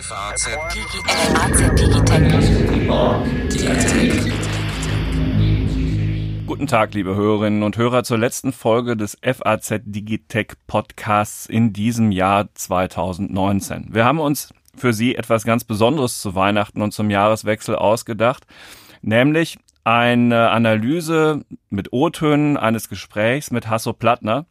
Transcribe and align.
FAZ 0.00 0.48
Digitech. 0.74 2.26
Guten 6.46 6.66
Tag, 6.66 6.94
liebe 6.94 7.14
Hörerinnen 7.14 7.62
und 7.62 7.76
Hörer, 7.76 8.02
zur 8.02 8.18
letzten 8.18 8.52
Folge 8.52 8.96
des 8.96 9.16
FAZ 9.22 9.82
Digitech 9.84 10.54
Podcasts 10.66 11.46
in 11.46 11.72
diesem 11.72 12.10
Jahr 12.10 12.52
2019. 12.54 13.94
Wir 13.94 14.04
haben 14.04 14.18
uns 14.18 14.52
für 14.76 14.92
Sie 14.92 15.14
etwas 15.14 15.44
ganz 15.44 15.62
Besonderes 15.62 16.20
zu 16.20 16.34
Weihnachten 16.34 16.82
und 16.82 16.92
zum 16.92 17.10
Jahreswechsel 17.10 17.76
ausgedacht, 17.76 18.46
nämlich 19.00 19.58
eine 19.84 20.50
Analyse 20.50 21.44
mit 21.68 21.92
O-Tönen 21.92 22.56
eines 22.56 22.88
Gesprächs 22.88 23.50
mit 23.52 23.68
Hasso 23.68 23.92
Plattner 23.92 24.46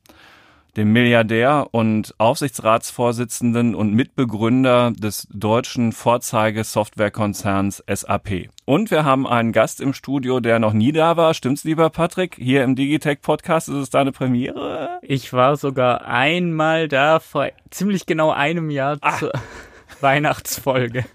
dem 0.78 0.92
Milliardär 0.92 1.68
und 1.72 2.16
Aufsichtsratsvorsitzenden 2.18 3.76
und 3.76 3.94
Mitbegründer 3.94 4.92
des 4.92 5.28
deutschen 5.32 5.92
Vorzeigesoftwarekonzerns 5.92 7.84
SAP. 7.88 8.50
Und 8.66 8.92
wir 8.92 9.06
haben 9.06 9.28
einen 9.28 9.52
Gast 9.52 9.82
im 9.82 9.94
Studio, 9.94 10.40
der 10.40 10.60
noch 10.60 10.74
nie 10.74 10.92
da 10.92 11.16
war. 11.18 11.34
Stimmt's, 11.34 11.64
lieber 11.64 11.90
Patrick? 11.90 12.36
Hier 12.40 12.64
im 12.64 12.76
Digitech 12.76 13.22
Podcast 13.22 13.70
ist 13.70 13.76
es 13.76 13.90
deine 13.90 14.12
Premiere? 14.12 15.00
Ich 15.02 15.32
war 15.34 15.58
sogar 15.58 16.06
einmal 16.08 16.88
da 16.88 17.20
vor 17.20 17.50
ziemlich 17.70 18.06
genau 18.06 18.32
einem 18.32 18.70
Jahr 18.70 18.98
ah. 19.02 19.18
zur 19.18 19.34
Weihnachtsfolge. 20.02 21.06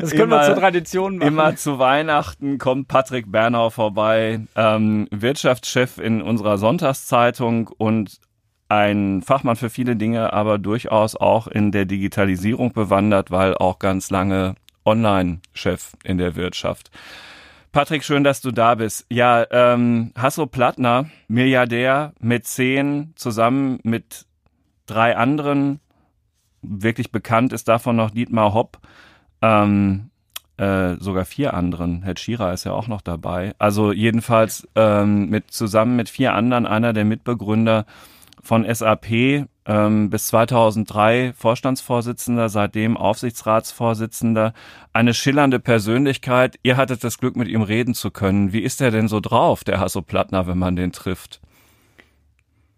Das 0.00 0.10
können 0.10 0.24
immer, 0.24 0.40
wir 0.40 0.46
zur 0.46 0.56
Tradition 0.56 1.18
machen. 1.18 1.28
Immer 1.28 1.56
zu 1.56 1.78
Weihnachten 1.78 2.58
kommt 2.58 2.88
Patrick 2.88 3.30
Bernau 3.30 3.70
vorbei, 3.70 4.40
ähm, 4.56 5.08
Wirtschaftschef 5.10 5.98
in 5.98 6.22
unserer 6.22 6.58
Sonntagszeitung 6.58 7.68
und 7.68 8.18
ein 8.72 9.20
Fachmann 9.20 9.56
für 9.56 9.68
viele 9.68 9.96
Dinge, 9.96 10.32
aber 10.32 10.56
durchaus 10.56 11.14
auch 11.14 11.46
in 11.46 11.72
der 11.72 11.84
Digitalisierung 11.84 12.72
bewandert, 12.72 13.30
weil 13.30 13.54
auch 13.54 13.78
ganz 13.78 14.08
lange 14.08 14.54
Online-Chef 14.86 15.92
in 16.04 16.16
der 16.16 16.36
Wirtschaft. 16.36 16.90
Patrick, 17.70 18.02
schön, 18.02 18.24
dass 18.24 18.40
du 18.40 18.50
da 18.50 18.74
bist. 18.76 19.04
Ja, 19.10 19.46
ähm, 19.50 20.12
Hasso 20.16 20.46
Plattner, 20.46 21.10
Milliardär, 21.28 22.14
Mäzen, 22.18 23.12
zusammen 23.14 23.78
mit 23.82 24.24
drei 24.86 25.16
anderen, 25.16 25.78
wirklich 26.62 27.12
bekannt 27.12 27.52
ist 27.52 27.68
davon 27.68 27.96
noch 27.96 28.10
Dietmar 28.10 28.54
Hopp, 28.54 28.78
ähm, 29.42 30.10
äh, 30.56 30.94
sogar 30.94 31.26
vier 31.26 31.52
anderen. 31.52 32.02
Herr 32.04 32.16
Schira 32.16 32.52
ist 32.52 32.64
ja 32.64 32.72
auch 32.72 32.88
noch 32.88 33.02
dabei. 33.02 33.54
Also 33.58 33.92
jedenfalls 33.92 34.66
ähm, 34.76 35.28
mit 35.28 35.50
zusammen 35.50 35.96
mit 35.96 36.08
vier 36.08 36.32
anderen 36.32 36.66
einer 36.66 36.94
der 36.94 37.04
Mitbegründer 37.04 37.84
von 38.42 38.66
SAP 38.72 39.46
ähm, 39.64 40.10
bis 40.10 40.26
2003 40.26 41.32
Vorstandsvorsitzender, 41.36 42.48
seitdem 42.48 42.96
Aufsichtsratsvorsitzender, 42.96 44.52
eine 44.92 45.14
schillernde 45.14 45.60
Persönlichkeit. 45.60 46.58
Ihr 46.62 46.76
hattet 46.76 47.04
das 47.04 47.18
Glück, 47.18 47.36
mit 47.36 47.48
ihm 47.48 47.62
reden 47.62 47.94
zu 47.94 48.10
können. 48.10 48.52
Wie 48.52 48.62
ist 48.62 48.80
er 48.80 48.90
denn 48.90 49.08
so 49.08 49.20
drauf, 49.20 49.62
der 49.64 49.78
Hasso 49.78 50.02
Plattner, 50.02 50.46
wenn 50.46 50.58
man 50.58 50.76
den 50.76 50.92
trifft? 50.92 51.40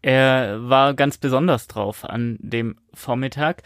Er 0.02 0.68
war 0.68 0.92
ganz 0.92 1.16
besonders 1.16 1.66
drauf 1.66 2.04
an 2.04 2.36
dem 2.40 2.76
Vormittag. 2.92 3.62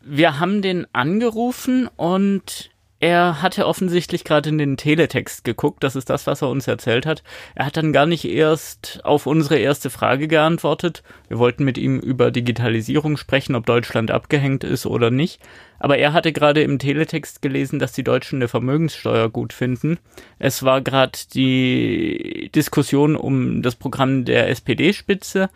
Wir 0.00 0.38
haben 0.38 0.62
den 0.62 0.86
angerufen 0.94 1.88
und 1.96 2.70
er 3.00 3.40
hatte 3.40 3.66
offensichtlich 3.66 4.24
gerade 4.24 4.50
in 4.50 4.58
den 4.58 4.76
Teletext 4.76 5.42
geguckt, 5.42 5.82
das 5.82 5.96
ist 5.96 6.10
das, 6.10 6.26
was 6.26 6.42
er 6.42 6.50
uns 6.50 6.68
erzählt 6.68 7.06
hat. 7.06 7.22
Er 7.54 7.64
hat 7.64 7.78
dann 7.78 7.94
gar 7.94 8.04
nicht 8.04 8.26
erst 8.26 9.00
auf 9.04 9.26
unsere 9.26 9.56
erste 9.56 9.88
Frage 9.88 10.28
geantwortet. 10.28 11.02
Wir 11.28 11.38
wollten 11.38 11.64
mit 11.64 11.78
ihm 11.78 11.98
über 11.98 12.30
Digitalisierung 12.30 13.16
sprechen, 13.16 13.54
ob 13.54 13.64
Deutschland 13.64 14.10
abgehängt 14.10 14.64
ist 14.64 14.84
oder 14.84 15.10
nicht. 15.10 15.40
Aber 15.78 15.96
er 15.96 16.12
hatte 16.12 16.30
gerade 16.30 16.60
im 16.60 16.78
Teletext 16.78 17.40
gelesen, 17.40 17.78
dass 17.78 17.92
die 17.92 18.04
Deutschen 18.04 18.36
eine 18.36 18.48
Vermögenssteuer 18.48 19.30
gut 19.30 19.54
finden. 19.54 19.98
Es 20.38 20.62
war 20.62 20.82
gerade 20.82 21.18
die 21.32 22.50
Diskussion 22.54 23.16
um 23.16 23.62
das 23.62 23.76
Programm 23.76 24.26
der 24.26 24.50
SPD-Spitze 24.50 25.48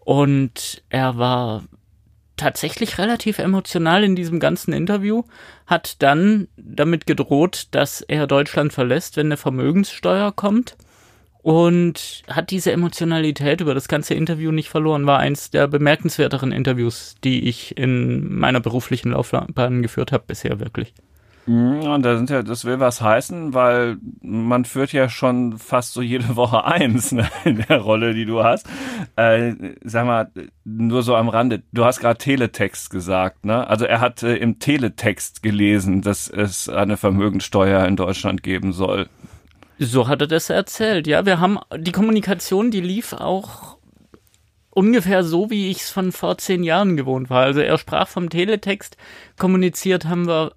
und 0.00 0.82
er 0.88 1.18
war 1.18 1.64
tatsächlich 2.36 2.98
relativ 2.98 3.38
emotional 3.38 4.04
in 4.04 4.16
diesem 4.16 4.40
ganzen 4.40 4.72
Interview, 4.72 5.22
hat 5.66 6.02
dann 6.02 6.48
damit 6.56 7.06
gedroht, 7.06 7.68
dass 7.70 8.00
er 8.02 8.26
Deutschland 8.26 8.72
verlässt, 8.72 9.16
wenn 9.16 9.26
eine 9.26 9.36
Vermögenssteuer 9.36 10.32
kommt 10.32 10.76
und 11.42 12.24
hat 12.28 12.50
diese 12.50 12.72
Emotionalität 12.72 13.60
über 13.60 13.72
das 13.72 13.88
ganze 13.88 14.14
Interview 14.14 14.50
nicht 14.50 14.68
verloren, 14.68 15.06
war 15.06 15.20
eins 15.20 15.50
der 15.50 15.68
bemerkenswerteren 15.68 16.52
Interviews, 16.52 17.14
die 17.22 17.48
ich 17.48 17.76
in 17.76 18.36
meiner 18.36 18.60
beruflichen 18.60 19.12
Laufbahn 19.12 19.82
geführt 19.82 20.12
habe 20.12 20.24
bisher 20.26 20.58
wirklich. 20.60 20.92
Mhm, 21.46 21.82
und 21.82 22.02
da 22.02 22.16
sind 22.16 22.28
ja, 22.28 22.42
das 22.42 22.64
will 22.64 22.80
was 22.80 23.00
heißen, 23.00 23.54
weil 23.54 23.98
man 24.20 24.64
führt 24.64 24.92
ja 24.92 25.08
schon 25.08 25.58
fast 25.58 25.92
so 25.92 26.02
jede 26.02 26.34
Woche 26.34 26.64
eins 26.66 27.12
ne, 27.12 27.28
in 27.44 27.64
der 27.68 27.78
Rolle, 27.78 28.14
die 28.14 28.24
du 28.24 28.42
hast. 28.42 28.66
Äh, 29.14 29.54
sag 29.84 30.06
mal, 30.06 30.30
nur 30.64 31.02
so 31.02 31.14
am 31.14 31.28
Rande, 31.28 31.62
du 31.72 31.84
hast 31.84 32.00
gerade 32.00 32.18
Teletext 32.18 32.90
gesagt, 32.90 33.44
ne? 33.44 33.66
Also 33.68 33.84
er 33.84 34.00
hat 34.00 34.22
äh, 34.24 34.36
im 34.36 34.58
Teletext 34.58 35.42
gelesen, 35.42 36.02
dass 36.02 36.28
es 36.28 36.68
eine 36.68 36.96
Vermögensteuer 36.96 37.86
in 37.86 37.96
Deutschland 37.96 38.42
geben 38.42 38.72
soll. 38.72 39.08
So 39.78 40.08
hat 40.08 40.22
er 40.22 40.26
das 40.26 40.50
erzählt, 40.50 41.06
ja. 41.06 41.26
Wir 41.26 41.38
haben 41.38 41.58
die 41.76 41.92
Kommunikation, 41.92 42.72
die 42.72 42.80
lief 42.80 43.12
auch 43.12 43.76
ungefähr 44.70 45.22
so, 45.22 45.48
wie 45.48 45.70
ich 45.70 45.78
es 45.82 45.90
von 45.90 46.12
vor 46.12 46.38
zehn 46.38 46.64
Jahren 46.64 46.96
gewohnt 46.96 47.30
war. 47.30 47.44
Also 47.44 47.60
er 47.60 47.78
sprach 47.78 48.08
vom 48.08 48.30
Teletext, 48.30 48.96
kommuniziert 49.38 50.06
haben 50.06 50.26
wir 50.26 50.52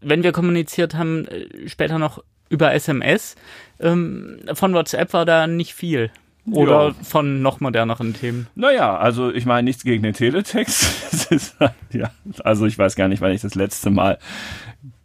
wenn 0.00 0.22
wir 0.22 0.32
kommuniziert 0.32 0.94
haben, 0.94 1.26
äh, 1.28 1.68
später 1.68 1.98
noch 1.98 2.22
über 2.48 2.72
SMS. 2.72 3.36
Ähm, 3.80 4.38
von 4.54 4.72
WhatsApp 4.74 5.12
war 5.12 5.24
da 5.24 5.46
nicht 5.46 5.74
viel. 5.74 6.10
Oder 6.52 6.88
ja. 6.88 6.94
von 7.02 7.42
noch 7.42 7.58
moderneren 7.58 8.14
Themen? 8.14 8.46
Naja, 8.54 8.96
also 8.96 9.32
ich 9.32 9.46
meine 9.46 9.64
nichts 9.64 9.82
gegen 9.82 10.04
den 10.04 10.14
Teletext. 10.14 11.28
ist, 11.30 11.56
ja, 11.90 12.10
also 12.44 12.66
ich 12.66 12.78
weiß 12.78 12.94
gar 12.94 13.08
nicht, 13.08 13.20
wann 13.20 13.32
ich 13.32 13.40
das 13.40 13.56
letzte 13.56 13.90
Mal. 13.90 14.18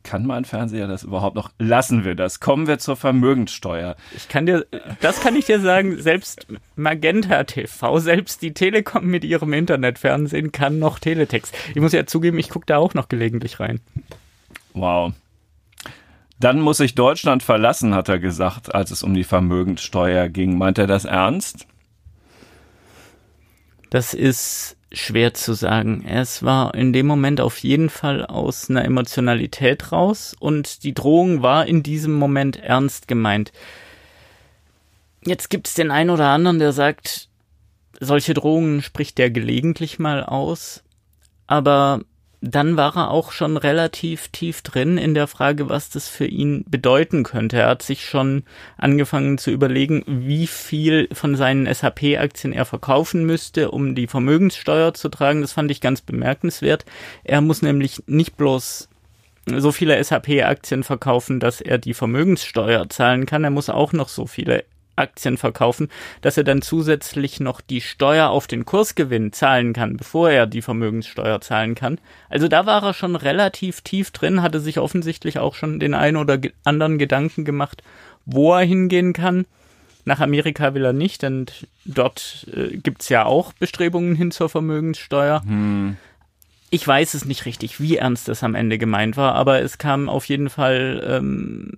Kann 0.04 0.26
mein 0.26 0.46
Fernseher 0.46 0.88
das 0.88 1.04
überhaupt 1.04 1.36
noch? 1.36 1.52
Lassen 1.60 2.04
wir 2.04 2.16
das. 2.16 2.40
Kommen 2.40 2.68
wir 2.68 2.80
zur 2.80 2.96
Vermögenssteuer. 2.96 3.96
Ich 4.16 4.30
kann 4.30 4.46
dir, 4.46 4.66
das 5.00 5.22
kann 5.22 5.36
ich 5.36 5.46
dir 5.46 5.60
sagen, 5.60 6.00
selbst 6.00 6.48
Magenta 6.76 7.44
TV, 7.44 8.00
selbst 8.00 8.42
die 8.42 8.54
Telekom 8.54 9.06
mit 9.06 9.24
ihrem 9.24 9.54
Internetfernsehen 9.54 10.52
kann 10.52 10.80
noch 10.80 10.98
Teletext. 11.00 11.56
Ich 11.70 11.82
muss 11.82 11.94
ja 11.94 12.06
zugeben, 12.06 12.40
ich 12.40 12.50
gucke 12.50 12.66
da 12.66 12.78
auch 12.78 12.94
noch 12.94 13.10
gelegentlich 13.10 13.60
rein. 13.60 13.80
Wow. 14.74 15.14
Dann 16.40 16.60
muss 16.60 16.80
ich 16.80 16.96
Deutschland 16.96 17.44
verlassen, 17.44 17.94
hat 17.94 18.10
er 18.10 18.20
gesagt, 18.20 18.74
als 18.74 18.90
es 18.92 19.04
um 19.04 19.14
die 19.14 19.24
Vermögenssteuer 19.24 20.28
ging. 20.28 20.58
Meint 20.58 20.80
er 20.80 20.88
das 20.88 21.06
ernst? 21.06 21.68
Das 23.92 24.14
ist 24.14 24.78
schwer 24.92 25.34
zu 25.34 25.54
sagen. 25.54 26.04
Es 26.06 26.44
war 26.44 26.74
in 26.74 26.94
dem 26.94 27.06
Moment 27.06 27.42
auf 27.42 27.60
jeden 27.60 27.90
Fall 27.90 28.26
aus 28.26 28.70
einer 28.70 28.84
Emotionalität 28.84 29.92
raus 29.92 30.36
und 30.40 30.84
die 30.84 30.94
Drohung 30.94 31.42
war 31.42 31.66
in 31.66 31.84
diesem 31.84 32.14
Moment 32.14 32.58
ernst 32.58 33.08
gemeint. 33.08 33.52
Jetzt 35.26 35.50
gibt 35.50 35.68
es 35.68 35.76
den 35.76 35.92
einen 35.92 36.10
oder 36.10 36.30
anderen, 36.30 36.60
der 36.60 36.74
sagt, 36.74 37.30
solche 38.00 38.34
Drohungen 38.34 38.82
spricht 38.82 39.18
der 39.18 39.30
gelegentlich 39.30 40.00
mal 40.00 40.24
aus, 40.24 40.84
aber 41.46 42.02
dann 42.42 42.76
war 42.76 42.98
er 42.98 43.12
auch 43.12 43.32
schon 43.32 43.56
relativ 43.56 44.30
tief 44.30 44.64
drin 44.64 44.98
in 44.98 45.14
der 45.14 45.28
Frage, 45.28 45.70
was 45.70 45.92
das 45.92 46.08
für 46.08 46.26
ihn 46.26 46.66
bedeuten 46.68 47.24
könnte. 47.24 47.58
Er 47.58 47.68
hat 47.68 47.84
sich 47.84 48.04
schon 48.04 48.44
angefangen 48.78 49.38
zu 49.38 49.52
überlegen, 49.52 50.04
wie 50.08 50.48
viel 50.48 51.08
von 51.14 51.36
seinen 51.36 51.72
SAP-Aktien 51.72 52.52
er 52.52 52.66
verkaufen 52.66 53.28
müsste, 53.28 53.70
um 53.70 53.94
die 53.94 54.08
Vermögenssteuer 54.08 54.96
zu 54.96 55.10
tragen. 55.10 55.42
Das 55.42 55.54
fand 55.54 55.70
ich 55.70 55.82
ganz 55.82 56.02
bemerkenswert. 56.02 56.84
Er 57.24 57.42
muss 57.42 57.62
nämlich 57.62 58.02
nicht 58.08 58.38
bloß 58.38 58.90
so 59.58 59.72
viele 59.72 60.04
SAP-Aktien 60.04 60.84
verkaufen, 60.84 61.40
dass 61.40 61.62
er 61.62 61.78
die 61.78 61.94
Vermögenssteuer 61.94 62.90
zahlen 62.90 63.28
kann. 63.28 63.44
Er 63.44 63.50
muss 63.52 63.70
auch 63.70 63.94
noch 63.94 64.10
so 64.10 64.26
viele 64.26 64.66
Aktien 64.96 65.38
verkaufen, 65.38 65.90
dass 66.22 66.38
er 66.38 66.44
dann 66.44 66.62
zusätzlich 66.62 67.40
noch 67.40 67.62
die 67.62 67.82
Steuer 67.82 68.30
auf 68.30 68.48
den 68.48 68.66
Kursgewinn 68.66 69.34
zahlen 69.34 69.74
kann, 69.74 69.98
bevor 69.98 70.30
er 70.30 70.48
die 70.48 70.62
Vermögenssteuer 70.62 71.42
zahlen 71.42 71.76
kann. 71.76 72.00
Also 72.30 72.48
da 72.48 72.66
war 72.66 72.84
er 72.84 72.94
schon 72.94 73.16
relativ 73.16 73.82
tief 73.82 74.12
drin, 74.12 74.42
hatte 74.42 74.60
sich 74.60 74.80
offensichtlich 74.80 75.40
auch 75.40 75.56
schon 75.56 75.80
den 75.80 75.94
einen 75.94 76.18
oder 76.18 76.40
anderen 76.64 76.98
Gedanken 76.98 77.46
gemacht, 77.46 77.84
wo 78.26 78.54
er 78.54 78.66
hingehen 78.66 79.14
kann. 79.14 79.46
Nach 80.04 80.20
Amerika 80.20 80.74
will 80.74 80.84
er 80.84 80.94
nicht, 80.94 81.22
denn 81.22 81.46
dort 81.86 82.48
äh, 82.54 82.78
gibt's 82.78 83.10
ja 83.10 83.26
auch 83.26 83.54
Bestrebungen 83.54 84.16
hin 84.16 84.32
zur 84.32 84.50
Vermögenssteuer. 84.50 85.44
Hm. 85.46 85.98
Ich 86.72 86.88
weiß 86.88 87.14
es 87.14 87.26
nicht 87.26 87.46
richtig, 87.46 87.80
wie 87.80 87.98
ernst 87.98 88.28
das 88.30 88.44
am 88.44 88.56
Ende 88.56 88.78
gemeint 88.78 89.18
war, 89.18 89.36
aber 89.36 89.62
es 89.62 89.78
kam 89.78 90.10
auf 90.10 90.26
jeden 90.26 90.50
Fall 90.50 91.06
ähm, 91.06 91.74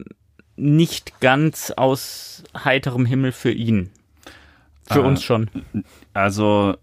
nicht 0.56 1.20
ganz 1.20 1.72
aus 1.72 2.44
heiterem 2.56 3.06
Himmel 3.06 3.32
für 3.32 3.52
ihn. 3.52 3.90
Für 4.88 5.00
äh, 5.00 5.04
uns 5.04 5.24
schon. 5.24 5.50
Also 6.14 6.76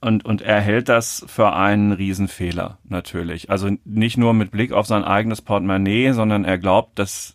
und, 0.00 0.24
und 0.24 0.42
er 0.42 0.60
hält 0.60 0.88
das 0.88 1.24
für 1.26 1.54
einen 1.54 1.92
Riesenfehler, 1.92 2.78
natürlich. 2.88 3.50
Also 3.50 3.70
nicht 3.84 4.18
nur 4.18 4.34
mit 4.34 4.50
Blick 4.50 4.72
auf 4.72 4.86
sein 4.86 5.04
eigenes 5.04 5.42
Portemonnaie, 5.42 6.12
sondern 6.12 6.44
er 6.44 6.58
glaubt, 6.58 6.98
dass 6.98 7.34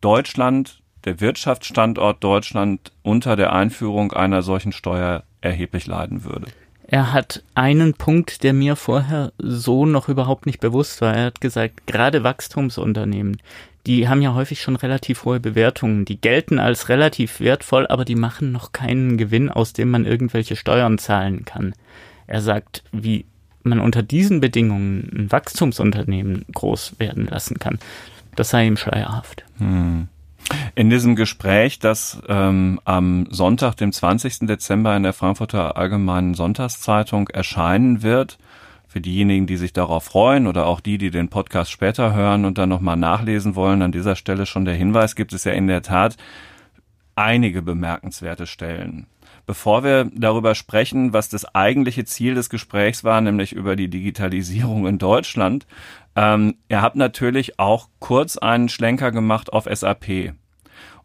Deutschland, 0.00 0.82
der 1.04 1.20
Wirtschaftsstandort 1.20 2.22
Deutschland 2.22 2.92
unter 3.02 3.36
der 3.36 3.52
Einführung 3.52 4.12
einer 4.12 4.42
solchen 4.42 4.72
Steuer 4.72 5.22
erheblich 5.40 5.86
leiden 5.86 6.24
würde. 6.24 6.48
Er 6.86 7.12
hat 7.12 7.44
einen 7.54 7.94
Punkt, 7.94 8.42
der 8.42 8.52
mir 8.52 8.74
vorher 8.74 9.32
so 9.38 9.86
noch 9.86 10.08
überhaupt 10.08 10.44
nicht 10.44 10.58
bewusst 10.58 11.00
war. 11.00 11.14
Er 11.14 11.26
hat 11.26 11.40
gesagt, 11.40 11.86
gerade 11.86 12.24
Wachstumsunternehmen, 12.24 13.40
die 13.86 14.08
haben 14.08 14.22
ja 14.22 14.34
häufig 14.34 14.60
schon 14.60 14.76
relativ 14.76 15.24
hohe 15.24 15.40
Bewertungen. 15.40 16.04
Die 16.04 16.20
gelten 16.20 16.58
als 16.58 16.88
relativ 16.88 17.40
wertvoll, 17.40 17.86
aber 17.86 18.04
die 18.04 18.14
machen 18.14 18.52
noch 18.52 18.72
keinen 18.72 19.16
Gewinn, 19.16 19.48
aus 19.48 19.72
dem 19.72 19.90
man 19.90 20.04
irgendwelche 20.04 20.56
Steuern 20.56 20.98
zahlen 20.98 21.44
kann. 21.44 21.74
Er 22.26 22.42
sagt, 22.42 22.84
wie 22.92 23.24
man 23.62 23.80
unter 23.80 24.02
diesen 24.02 24.40
Bedingungen 24.40 25.10
ein 25.14 25.32
Wachstumsunternehmen 25.32 26.44
groß 26.52 26.96
werden 26.98 27.26
lassen 27.26 27.58
kann, 27.58 27.78
das 28.36 28.50
sei 28.50 28.66
ihm 28.66 28.76
schleierhaft. 28.76 29.44
Hm. 29.58 30.08
In 30.74 30.90
diesem 30.90 31.16
Gespräch, 31.16 31.78
das 31.78 32.20
ähm, 32.28 32.80
am 32.84 33.26
Sonntag, 33.30 33.76
dem 33.76 33.92
20. 33.92 34.40
Dezember 34.40 34.96
in 34.96 35.02
der 35.02 35.12
Frankfurter 35.12 35.76
Allgemeinen 35.76 36.34
Sonntagszeitung 36.34 37.28
erscheinen 37.28 38.02
wird, 38.02 38.38
für 38.90 39.00
diejenigen, 39.00 39.46
die 39.46 39.56
sich 39.56 39.72
darauf 39.72 40.02
freuen 40.02 40.48
oder 40.48 40.66
auch 40.66 40.80
die, 40.80 40.98
die 40.98 41.12
den 41.12 41.28
Podcast 41.28 41.70
später 41.70 42.12
hören 42.12 42.44
und 42.44 42.58
dann 42.58 42.68
nochmal 42.68 42.96
nachlesen 42.96 43.54
wollen, 43.54 43.82
an 43.82 43.92
dieser 43.92 44.16
Stelle 44.16 44.46
schon 44.46 44.64
der 44.64 44.74
Hinweis, 44.74 45.14
gibt 45.14 45.32
es 45.32 45.44
ja 45.44 45.52
in 45.52 45.68
der 45.68 45.82
Tat 45.82 46.16
einige 47.14 47.62
bemerkenswerte 47.62 48.48
Stellen. 48.48 49.06
Bevor 49.46 49.84
wir 49.84 50.10
darüber 50.12 50.56
sprechen, 50.56 51.12
was 51.12 51.28
das 51.28 51.54
eigentliche 51.54 52.04
Ziel 52.04 52.34
des 52.34 52.50
Gesprächs 52.50 53.04
war, 53.04 53.20
nämlich 53.20 53.52
über 53.52 53.76
die 53.76 53.88
Digitalisierung 53.88 54.88
in 54.88 54.98
Deutschland, 54.98 55.68
ähm, 56.16 56.56
ihr 56.68 56.82
habt 56.82 56.96
natürlich 56.96 57.60
auch 57.60 57.90
kurz 58.00 58.38
einen 58.38 58.68
Schlenker 58.68 59.12
gemacht 59.12 59.52
auf 59.52 59.68
SAP. 59.72 60.34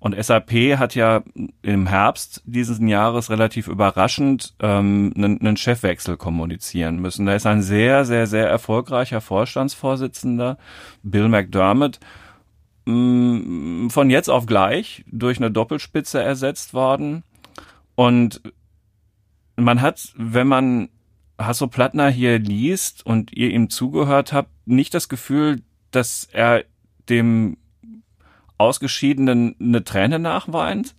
Und 0.06 0.24
SAP 0.24 0.78
hat 0.78 0.94
ja 0.94 1.24
im 1.64 1.88
Herbst 1.88 2.44
dieses 2.46 2.78
Jahres 2.80 3.32
relativ 3.32 3.68
überraschend 3.68 4.54
ähm, 4.60 5.12
einen, 5.18 5.42
einen 5.42 5.58
Chefwechsel 5.58 6.16
kommunizieren 6.16 7.00
müssen. 7.00 7.26
Da 7.26 7.34
ist 7.34 7.48
ein 7.48 7.64
sehr, 7.64 8.06
sehr, 8.06 8.28
sehr 8.28 8.48
erfolgreicher 8.48 9.20
Vorstandsvorsitzender, 9.20 10.60
Bill 11.02 11.28
McDermott, 11.28 12.00
mh, 12.86 13.90
von 13.90 14.12
jetzt 14.12 14.30
auf 14.30 14.46
gleich 14.46 15.04
durch 15.08 15.40
eine 15.40 15.50
Doppelspitze 15.50 16.22
ersetzt 16.22 16.76
worden. 16.76 17.24
Und 17.96 18.44
man 19.56 19.82
hat, 19.82 20.14
wenn 20.16 20.46
man 20.46 20.90
Hasso 21.40 21.66
Plattner 21.66 22.10
hier 22.10 22.38
liest 22.38 23.04
und 23.08 23.34
ihr 23.36 23.50
ihm 23.50 23.72
zugehört 23.72 24.34
habt, 24.34 24.52
nicht 24.68 24.94
das 24.94 25.10
Gefühl, 25.10 25.64
dass 25.90 26.30
er 26.32 26.64
dem 27.10 27.58
Ausgeschiedenen 28.58 29.56
eine 29.60 29.84
Träne 29.84 30.20
nachweint? 30.20 30.96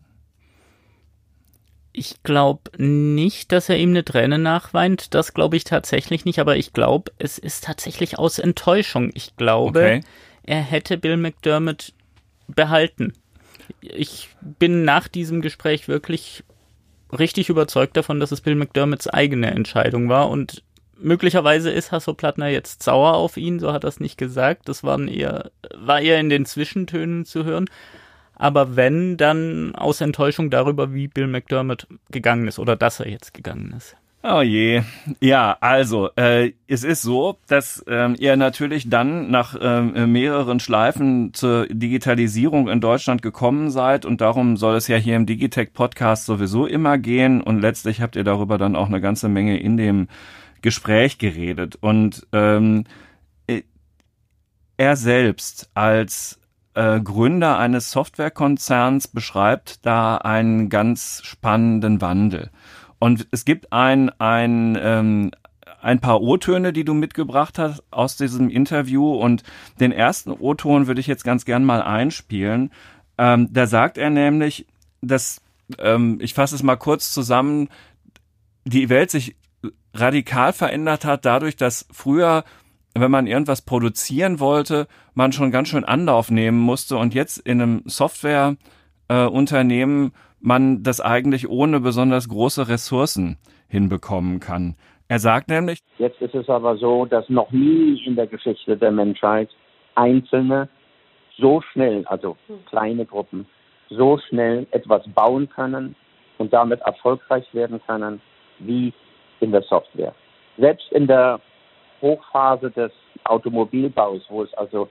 Ich 1.92 2.22
glaube 2.22 2.70
nicht, 2.76 3.52
dass 3.52 3.70
er 3.70 3.78
ihm 3.78 3.90
eine 3.90 4.04
Träne 4.04 4.38
nachweint. 4.38 5.14
Das 5.14 5.32
glaube 5.32 5.56
ich 5.56 5.64
tatsächlich 5.64 6.26
nicht, 6.26 6.38
aber 6.38 6.56
ich 6.56 6.74
glaube, 6.74 7.10
es 7.18 7.38
ist 7.38 7.64
tatsächlich 7.64 8.18
aus 8.18 8.38
Enttäuschung. 8.38 9.10
Ich 9.14 9.36
glaube, 9.36 9.78
okay. 9.78 10.00
er 10.42 10.60
hätte 10.60 10.98
Bill 10.98 11.16
McDermott 11.16 11.94
behalten. 12.48 13.14
Ich 13.80 14.28
bin 14.42 14.84
nach 14.84 15.08
diesem 15.08 15.40
Gespräch 15.40 15.88
wirklich 15.88 16.44
richtig 17.16 17.48
überzeugt 17.48 17.96
davon, 17.96 18.20
dass 18.20 18.32
es 18.32 18.42
Bill 18.42 18.56
McDermotts 18.56 19.08
eigene 19.08 19.50
Entscheidung 19.50 20.08
war 20.08 20.28
und 20.28 20.62
möglicherweise 20.98 21.70
ist 21.70 21.92
Hasso 21.92 22.14
Plattner 22.14 22.48
jetzt 22.48 22.82
sauer 22.82 23.14
auf 23.14 23.36
ihn, 23.36 23.58
so 23.58 23.72
hat 23.72 23.84
er 23.84 23.88
es 23.88 24.00
nicht 24.00 24.18
gesagt. 24.18 24.68
Das 24.68 24.84
waren 24.84 25.08
eher, 25.08 25.50
war 25.74 26.00
eher 26.00 26.20
in 26.20 26.28
den 26.28 26.46
Zwischentönen 26.46 27.24
zu 27.24 27.44
hören. 27.44 27.66
Aber 28.34 28.76
wenn, 28.76 29.16
dann 29.16 29.74
aus 29.74 30.00
Enttäuschung 30.00 30.50
darüber, 30.50 30.92
wie 30.92 31.08
Bill 31.08 31.26
McDermott 31.26 31.86
gegangen 32.10 32.48
ist 32.48 32.58
oder 32.58 32.76
dass 32.76 33.00
er 33.00 33.08
jetzt 33.08 33.32
gegangen 33.32 33.72
ist. 33.76 33.96
Oh 34.28 34.42
je. 34.42 34.82
Ja, 35.20 35.56
also 35.60 36.10
äh, 36.16 36.52
es 36.66 36.82
ist 36.82 37.02
so, 37.02 37.38
dass 37.46 37.84
ähm, 37.86 38.16
ihr 38.18 38.36
natürlich 38.36 38.90
dann 38.90 39.30
nach 39.30 39.56
ähm, 39.60 40.10
mehreren 40.10 40.58
Schleifen 40.58 41.32
zur 41.32 41.66
Digitalisierung 41.68 42.68
in 42.68 42.80
Deutschland 42.80 43.22
gekommen 43.22 43.70
seid 43.70 44.04
und 44.04 44.20
darum 44.20 44.56
soll 44.56 44.74
es 44.76 44.88
ja 44.88 44.96
hier 44.96 45.14
im 45.14 45.26
Digitech 45.26 45.72
Podcast 45.72 46.26
sowieso 46.26 46.66
immer 46.66 46.98
gehen 46.98 47.40
und 47.40 47.60
letztlich 47.60 48.00
habt 48.00 48.16
ihr 48.16 48.24
darüber 48.24 48.58
dann 48.58 48.74
auch 48.74 48.88
eine 48.88 49.00
ganze 49.00 49.28
Menge 49.28 49.60
in 49.60 49.76
dem 49.76 50.08
Gespräch 50.62 51.18
geredet 51.18 51.76
und 51.76 52.26
ähm, 52.32 52.84
äh, 53.46 53.62
er 54.76 54.96
selbst 54.96 55.70
als 55.74 56.40
äh, 56.74 57.00
Gründer 57.00 57.58
eines 57.58 57.90
Softwarekonzerns 57.90 59.08
beschreibt 59.08 59.84
da 59.86 60.18
einen 60.18 60.68
ganz 60.68 61.22
spannenden 61.24 62.00
Wandel. 62.02 62.50
Und 62.98 63.26
es 63.30 63.44
gibt 63.44 63.72
ein, 63.72 64.10
ein, 64.20 64.78
ähm, 64.80 65.30
ein 65.80 66.00
paar 66.00 66.20
O-Töne, 66.20 66.72
die 66.72 66.84
du 66.84 66.92
mitgebracht 66.94 67.58
hast 67.58 67.82
aus 67.90 68.16
diesem 68.16 68.50
Interview. 68.50 69.14
Und 69.14 69.42
den 69.80 69.92
ersten 69.92 70.30
O-Ton 70.30 70.86
würde 70.86 71.00
ich 71.00 71.06
jetzt 71.06 71.24
ganz 71.24 71.44
gern 71.44 71.64
mal 71.64 71.82
einspielen. 71.82 72.70
Ähm, 73.18 73.48
da 73.52 73.66
sagt 73.66 73.96
er 73.96 74.10
nämlich, 74.10 74.66
dass, 75.00 75.40
ähm, 75.78 76.18
ich 76.20 76.34
fasse 76.34 76.54
es 76.54 76.62
mal 76.62 76.76
kurz 76.76 77.12
zusammen, 77.12 77.68
die 78.64 78.88
Welt 78.88 79.10
sich 79.10 79.36
radikal 79.94 80.52
verändert 80.52 81.04
hat 81.04 81.24
dadurch, 81.24 81.56
dass 81.56 81.86
früher 81.92 82.44
wenn 83.00 83.10
man 83.10 83.26
irgendwas 83.26 83.62
produzieren 83.62 84.38
wollte, 84.40 84.86
man 85.14 85.32
schon 85.32 85.50
ganz 85.50 85.68
schön 85.68 85.84
Anlauf 85.84 86.30
nehmen 86.30 86.58
musste 86.58 86.96
und 86.96 87.14
jetzt 87.14 87.38
in 87.38 87.60
einem 87.60 87.82
Softwareunternehmen 87.84 90.06
äh, 90.06 90.10
man 90.40 90.82
das 90.82 91.00
eigentlich 91.00 91.48
ohne 91.48 91.80
besonders 91.80 92.28
große 92.28 92.68
Ressourcen 92.68 93.38
hinbekommen 93.68 94.40
kann. 94.40 94.76
Er 95.08 95.18
sagt 95.18 95.48
nämlich, 95.48 95.80
jetzt 95.98 96.20
ist 96.20 96.34
es 96.34 96.48
aber 96.48 96.76
so, 96.76 97.06
dass 97.06 97.28
noch 97.28 97.52
nie 97.52 98.02
in 98.04 98.16
der 98.16 98.26
Geschichte 98.26 98.76
der 98.76 98.90
Menschheit 98.90 99.48
Einzelne 99.94 100.68
so 101.38 101.62
schnell, 101.72 102.04
also 102.06 102.36
kleine 102.68 103.06
Gruppen, 103.06 103.46
so 103.88 104.18
schnell 104.28 104.66
etwas 104.72 105.02
bauen 105.14 105.48
können 105.48 105.94
und 106.38 106.52
damit 106.52 106.80
erfolgreich 106.80 107.46
werden 107.52 107.80
können 107.86 108.20
wie 108.58 108.92
in 109.40 109.52
der 109.52 109.62
Software. 109.62 110.14
Selbst 110.58 110.90
in 110.92 111.06
der 111.06 111.40
Hochphase 112.00 112.70
des 112.70 112.92
Automobilbaus, 113.24 114.22
wo 114.28 114.42
es 114.42 114.54
also 114.54 114.88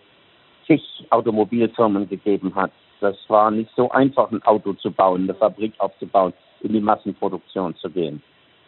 zig 0.68 0.82
Automobilfirmen 1.10 2.08
gegeben 2.10 2.54
hat, 2.56 2.72
das 3.02 3.18
war 3.28 3.52
nicht 3.52 3.70
so 3.76 3.90
einfach, 3.92 4.32
ein 4.32 4.42
Auto 4.44 4.74
zu 4.74 4.92
bauen, 4.92 5.24
eine 5.24 5.36
Fabrik 5.36 5.74
aufzubauen, 5.80 6.34
in 6.62 6.74
die 6.74 6.80
Massenproduktion 6.80 7.76
zu 7.76 7.90
gehen. 7.90 8.22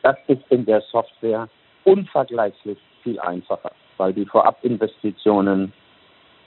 Das 0.03 0.17
ist 0.27 0.41
in 0.49 0.65
der 0.65 0.81
Software 0.91 1.49
unvergleichlich 1.85 2.77
viel 3.03 3.19
einfacher, 3.19 3.71
weil 3.97 4.13
die 4.13 4.25
Vorabinvestitionen 4.25 5.73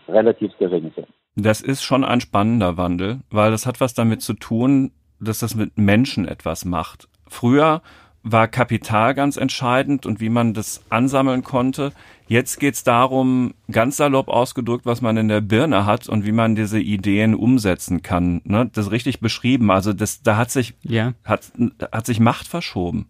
relativ 0.09 0.57
gering 0.59 0.93
sind. 0.95 1.09
Das 1.37 1.61
ist 1.61 1.83
schon 1.83 2.05
ein 2.05 2.21
spannender 2.21 2.77
Wandel, 2.77 3.21
weil 3.31 3.51
das 3.51 3.67
hat 3.67 3.81
was 3.81 3.95
damit 3.95 4.23
zu 4.23 4.35
tun, 4.35 4.93
dass 5.21 5.41
das 5.41 5.55
mit 5.55 5.79
Menschen 5.79 6.27
etwas 6.27 6.65
macht. 6.65 7.09
Früher 7.29 7.83
war 8.23 8.49
Kapital 8.49 9.15
ganz 9.15 9.37
entscheidend 9.37 10.05
und 10.07 10.21
wie 10.21 10.29
man 10.29 10.53
das 10.55 10.83
ansammeln 10.91 11.43
konnte. 11.43 11.93
Jetzt 12.29 12.61
geht's 12.61 12.85
darum, 12.85 13.55
ganz 13.71 13.97
salopp 13.97 14.29
ausgedrückt, 14.29 14.87
was 14.87 15.01
man 15.01 15.17
in 15.17 15.29
der 15.29 15.41
Birne 15.41 15.87
hat 15.87 16.09
und 16.09 16.25
wie 16.25 16.33
man 16.33 16.55
diese 16.55 16.79
Ideen 16.79 17.35
umsetzen 17.35 18.03
kann. 18.03 18.41
Ne? 18.45 18.71
Das 18.73 18.91
richtig 18.91 19.21
beschrieben. 19.21 19.71
Also 19.71 19.93
das, 19.93 20.23
da 20.23 20.37
hat 20.37 20.51
sich, 20.51 20.75
ja. 20.83 21.15
hat, 21.25 21.51
hat 21.91 22.07
sich 22.07 22.21
Macht 22.21 22.47
verschoben. 22.47 23.09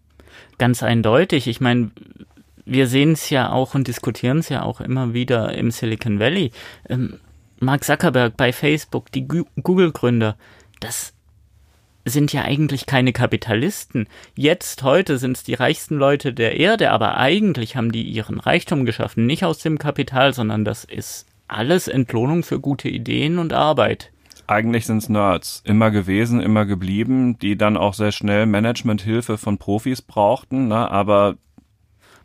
Ganz 0.59 0.83
eindeutig. 0.83 1.49
Ich 1.49 1.61
meine, 1.61 1.91
wir 2.65 2.87
sehen 2.87 3.13
es 3.13 3.29
ja 3.31 3.51
auch 3.51 3.75
und 3.75 3.89
diskutieren 3.89 4.39
es 4.39 4.49
ja 4.49 4.63
auch 4.63 4.81
immer 4.81 5.13
wieder 5.13 5.53
im 5.55 5.71
Silicon 5.71 6.19
Valley. 6.19 6.53
Ähm, 6.89 7.19
Mark 7.59 7.85
Zuckerberg 7.85 8.37
bei 8.37 8.53
Facebook, 8.53 9.13
die 9.13 9.27
Google-Gründer, 9.27 10.37
das 10.81 11.13
sind 12.05 12.33
ja 12.33 12.43
eigentlich 12.43 12.87
keine 12.87 13.13
Kapitalisten. 13.13 14.07
Jetzt, 14.35 14.83
heute 14.83 15.19
sind 15.19 15.37
es 15.37 15.43
die 15.43 15.55
reichsten 15.55 15.97
Leute 15.97 16.33
der 16.33 16.59
Erde, 16.59 16.91
aber 16.91 17.17
eigentlich 17.17 17.77
haben 17.77 17.93
die 17.93 18.03
ihren 18.03 18.41
Reichtum 18.41 18.85
geschaffen, 18.85 19.27
nicht 19.27 19.45
aus 19.45 19.59
dem 19.59 19.79
Kapital, 19.79 20.33
sondern 20.33 20.65
das 20.65 20.85
ist 20.85 21.27
alles 21.49 21.89
Entlohnung 21.89 22.43
für 22.43 22.61
gute 22.61 22.89
Ideen 22.89 23.39
und 23.39 23.53
Arbeit. 23.53 24.13
Eigentlich 24.47 24.87
sind 24.87 24.99
es 24.99 25.09
Nerds, 25.09 25.63
immer 25.65 25.91
gewesen, 25.91 26.41
immer 26.41 26.67
geblieben, 26.67 27.39
die 27.39 27.57
dann 27.57 27.77
auch 27.77 27.95
sehr 27.95 28.11
schnell 28.11 28.47
Managementhilfe 28.47 29.39
von 29.39 29.59
Profis 29.59 30.03
brauchten, 30.03 30.69
ne? 30.69 30.91
aber 30.91 31.37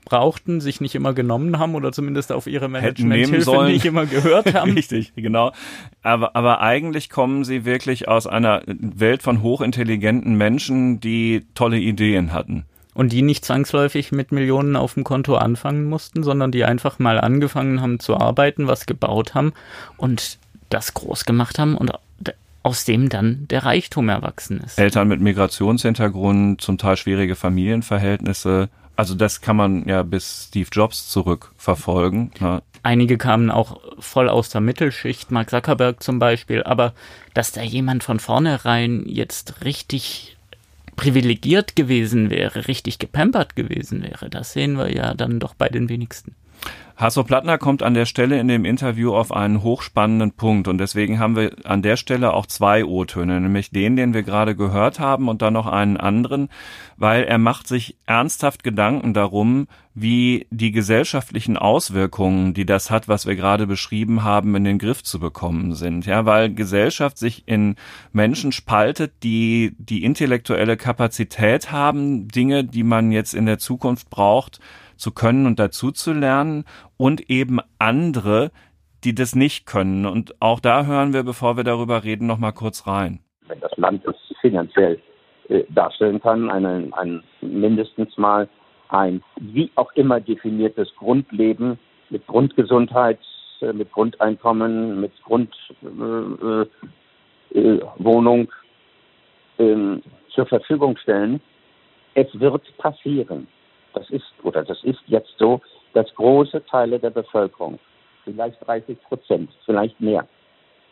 brauchten, 0.05 0.61
sich 0.61 0.79
nicht 0.79 0.95
immer 0.95 1.13
genommen 1.13 1.59
haben 1.59 1.75
oder 1.75 1.91
zumindest 1.91 2.31
auf 2.31 2.47
ihre 2.47 2.69
Managementhilfe 2.69 3.65
nicht 3.65 3.85
immer 3.85 4.05
gehört 4.05 4.53
haben. 4.53 4.71
Richtig, 4.71 5.13
genau. 5.15 5.51
Aber, 6.03 6.35
aber 6.35 6.61
eigentlich 6.61 7.09
kommen 7.09 7.43
sie 7.43 7.65
wirklich 7.65 8.07
aus 8.07 8.27
einer 8.27 8.61
Welt 8.65 9.23
von 9.23 9.41
hochintelligenten 9.41 10.35
Menschen, 10.35 10.99
die 10.99 11.45
tolle 11.55 11.79
Ideen 11.79 12.31
hatten. 12.31 12.65
Und 12.93 13.11
die 13.11 13.23
nicht 13.23 13.43
zwangsläufig 13.43 14.13
mit 14.13 14.31
Millionen 14.31 14.77
auf 14.77 14.93
dem 14.93 15.03
Konto 15.03 15.35
anfangen 15.35 15.83
mussten, 15.89 16.23
sondern 16.23 16.51
die 16.51 16.63
einfach 16.63 16.97
mal 16.97 17.19
angefangen 17.19 17.81
haben 17.81 17.99
zu 17.99 18.15
arbeiten, 18.15 18.67
was 18.67 18.85
gebaut 18.85 19.35
haben 19.35 19.51
und 19.97 20.37
das 20.69 20.93
groß 20.93 21.25
gemacht 21.25 21.59
haben 21.59 21.75
und 21.75 21.91
aus 22.65 22.83
dem 22.83 23.09
dann 23.09 23.47
der 23.49 23.63
Reichtum 23.63 24.09
erwachsen 24.09 24.59
ist. 24.65 24.79
Eltern 24.79 25.07
mit 25.07 25.21
Migrationshintergrund, 25.21 26.61
zum 26.61 26.79
Teil 26.79 26.97
schwierige 26.97 27.35
Familienverhältnisse. 27.35 28.69
Also 28.95 29.15
das 29.15 29.41
kann 29.41 29.57
man 29.57 29.87
ja 29.87 30.03
bis 30.03 30.47
Steve 30.47 30.69
Jobs 30.71 31.09
zurückverfolgen. 31.09 32.31
Ne? 32.39 32.61
Einige 32.83 33.17
kamen 33.17 33.51
auch 33.51 33.81
voll 33.99 34.29
aus 34.29 34.49
der 34.49 34.61
Mittelschicht, 34.61 35.31
Mark 35.31 35.49
Zuckerberg 35.49 36.01
zum 36.01 36.19
Beispiel, 36.19 36.63
aber 36.63 36.93
dass 37.33 37.51
da 37.51 37.61
jemand 37.61 38.03
von 38.03 38.19
vornherein 38.19 39.03
jetzt 39.07 39.65
richtig 39.65 40.37
privilegiert 40.95 41.75
gewesen 41.75 42.29
wäre, 42.29 42.67
richtig 42.67 42.99
gepampert 42.99 43.55
gewesen 43.55 44.01
wäre, 44.03 44.29
das 44.29 44.53
sehen 44.53 44.77
wir 44.77 44.93
ja 44.93 45.13
dann 45.13 45.39
doch 45.39 45.53
bei 45.53 45.67
den 45.67 45.89
wenigsten. 45.89 46.35
Hasso 46.97 47.25
Plattner 47.25 47.57
kommt 47.57 47.83
an 47.83 47.93
der 47.93 48.05
Stelle 48.05 48.39
in 48.39 48.47
dem 48.47 48.63
Interview 48.63 49.13
auf 49.13 49.33
einen 49.33 49.63
hochspannenden 49.63 50.31
Punkt 50.31 50.69
und 50.69 50.77
deswegen 50.77 51.19
haben 51.19 51.35
wir 51.35 51.51
an 51.65 51.81
der 51.81 51.97
Stelle 51.97 52.33
auch 52.33 52.45
zwei 52.45 52.85
O-Töne, 52.85 53.41
nämlich 53.41 53.69
den, 53.69 53.97
den 53.97 54.13
wir 54.13 54.23
gerade 54.23 54.55
gehört 54.55 54.97
haben 54.97 55.27
und 55.27 55.41
dann 55.41 55.51
noch 55.51 55.67
einen 55.67 55.97
anderen, 55.97 56.47
weil 56.95 57.25
er 57.25 57.37
macht 57.37 57.67
sich 57.67 57.97
ernsthaft 58.05 58.63
Gedanken 58.63 59.13
darum, 59.13 59.67
wie 59.93 60.47
die 60.51 60.71
gesellschaftlichen 60.71 61.57
Auswirkungen, 61.57 62.53
die 62.53 62.65
das 62.65 62.89
hat, 62.91 63.09
was 63.09 63.25
wir 63.25 63.35
gerade 63.35 63.67
beschrieben 63.67 64.23
haben, 64.23 64.55
in 64.55 64.63
den 64.63 64.77
Griff 64.77 65.03
zu 65.03 65.19
bekommen 65.19 65.73
sind. 65.73 66.05
Ja, 66.05 66.25
weil 66.25 66.53
Gesellschaft 66.53 67.17
sich 67.17 67.43
in 67.45 67.75
Menschen 68.13 68.53
spaltet, 68.53 69.11
die 69.23 69.75
die 69.79 70.05
intellektuelle 70.05 70.77
Kapazität 70.77 71.73
haben, 71.73 72.29
Dinge, 72.29 72.63
die 72.63 72.83
man 72.83 73.11
jetzt 73.11 73.33
in 73.33 73.45
der 73.45 73.57
Zukunft 73.57 74.09
braucht, 74.09 74.61
zu 74.97 75.11
können 75.11 75.45
und 75.45 75.59
dazu 75.59 75.91
zu 75.91 76.13
lernen 76.13 76.65
und 76.97 77.29
eben 77.29 77.59
andere, 77.79 78.51
die 79.03 79.13
das 79.15 79.35
nicht 79.35 79.65
können. 79.65 80.05
Und 80.05 80.41
auch 80.41 80.59
da 80.59 80.85
hören 80.85 81.13
wir, 81.13 81.23
bevor 81.23 81.57
wir 81.57 81.63
darüber 81.63 82.03
reden, 82.03 82.27
noch 82.27 82.39
mal 82.39 82.51
kurz 82.51 82.87
rein. 82.87 83.19
Wenn 83.47 83.59
das 83.59 83.75
Land 83.77 84.03
es 84.05 84.15
finanziell 84.41 84.99
äh, 85.49 85.63
darstellen 85.69 86.19
kann, 86.19 86.49
einen, 86.49 86.93
ein 86.93 87.23
mindestens 87.41 88.17
mal 88.17 88.49
ein 88.89 89.21
wie 89.39 89.71
auch 89.75 89.91
immer 89.93 90.19
definiertes 90.19 90.93
Grundleben 90.95 91.77
mit 92.09 92.25
Grundgesundheit, 92.27 93.19
äh, 93.61 93.73
mit 93.73 93.91
Grundeinkommen, 93.91 95.01
mit 95.01 95.11
Grundwohnung 95.23 96.67
äh, 99.57 99.63
äh, 99.63 99.71
ähm, 99.71 100.01
zur 100.29 100.45
Verfügung 100.45 100.97
stellen. 100.97 101.41
Es 102.13 102.27
wird 102.39 102.63
passieren 102.77 103.47
das 103.95 104.09
ist 104.09 104.25
oder 104.43 104.63
das 104.63 104.83
ist 104.83 104.99
jetzt 105.07 105.33
so, 105.37 105.61
dass 105.93 106.13
große 106.15 106.65
Teile 106.65 106.99
der 106.99 107.09
Bevölkerung, 107.09 107.79
vielleicht 108.23 108.65
30 108.65 109.01
Prozent, 109.03 109.49
vielleicht 109.65 109.99
mehr, 109.99 110.27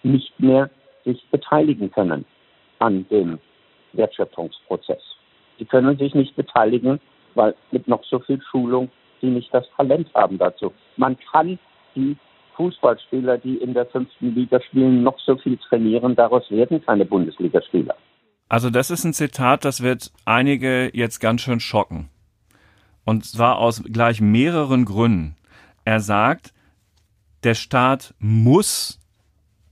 nicht 0.04 0.40
mehr 0.40 0.70
sich 1.04 1.24
beteiligen 1.32 1.92
können 1.92 2.26
an 2.80 3.06
dem 3.10 3.40
Wertschöpfungsprozess. 3.94 5.02
Sie 5.60 5.66
können 5.66 5.98
sich 5.98 6.16
nicht 6.16 6.36
beteiligen, 6.36 7.00
weil 7.36 7.56
mit 7.72 7.88
noch 7.88 8.04
so 8.06 8.20
viel 8.20 8.42
Schulung 8.42 8.90
sie 9.22 9.28
nicht 9.28 9.54
das 9.54 9.66
Talent 9.78 10.10
haben 10.14 10.38
dazu. 10.38 10.74
Man 10.98 11.18
kann 11.32 11.60
die 11.96 12.18
Fußballspieler, 12.56 13.38
die 13.38 13.56
in 13.58 13.74
der 13.74 13.86
fünften 13.88 14.36
Liga 14.36 14.62
spielen, 14.62 15.04
noch 15.04 15.20
so 15.20 15.38
viel 15.38 15.58
trainieren, 15.58 16.16
daraus 16.16 16.50
werden 16.52 16.84
keine 16.86 17.06
Bundesligaspieler. 17.06 17.96
Also 18.50 18.70
das 18.70 18.92
ist 18.92 19.04
ein 19.04 19.14
Zitat, 19.14 19.66
das 19.66 19.82
wird 19.82 20.12
einige 20.26 20.92
jetzt 20.94 21.20
ganz 21.20 21.42
schön 21.42 21.60
schocken. 21.60 22.10
Und 23.06 23.26
zwar 23.26 23.58
aus 23.58 23.84
gleich 23.84 24.22
mehreren 24.22 24.86
Gründen. 24.86 25.36
Er 25.86 26.00
sagt, 26.00 26.54
der 27.44 27.56
Staat 27.56 28.14
muss 28.20 29.00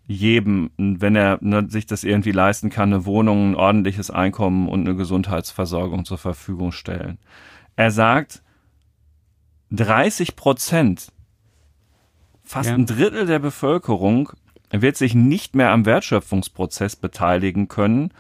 jedem, 0.06 0.72
wenn 0.78 1.16
er 1.16 1.38
ne, 1.42 1.70
sich 1.70 1.86
das 1.86 2.04
irgendwie 2.04 2.34
leisten 2.34 2.70
kann, 2.70 2.92
eine 2.92 3.06
Wohnung, 3.06 3.52
ein 3.52 3.56
ordentliches 3.56 4.12
Einkommen 4.12 4.68
und 4.68 4.82
eine 4.82 4.96
Gesundheitsversorgung 4.98 6.04
zur 6.04 6.18
Verfügung 6.18 6.74
stellen. 6.74 7.18
Er 7.78 7.92
sagt, 7.92 8.44
30 9.72 10.36
Prozent, 10.36 11.14
fast 12.44 12.70
ja. 12.70 12.76
ein 12.76 12.86
Drittel 12.86 13.26
der 13.26 13.40
Bevölkerung 13.40 14.32
wird 14.72 14.98
sich 14.98 15.16
nicht 15.16 15.56
mehr 15.56 15.72
am 15.72 15.86
Wertschöpfungsprozess 15.86 16.98
beteiligen 16.98 17.70
können. 17.70 18.14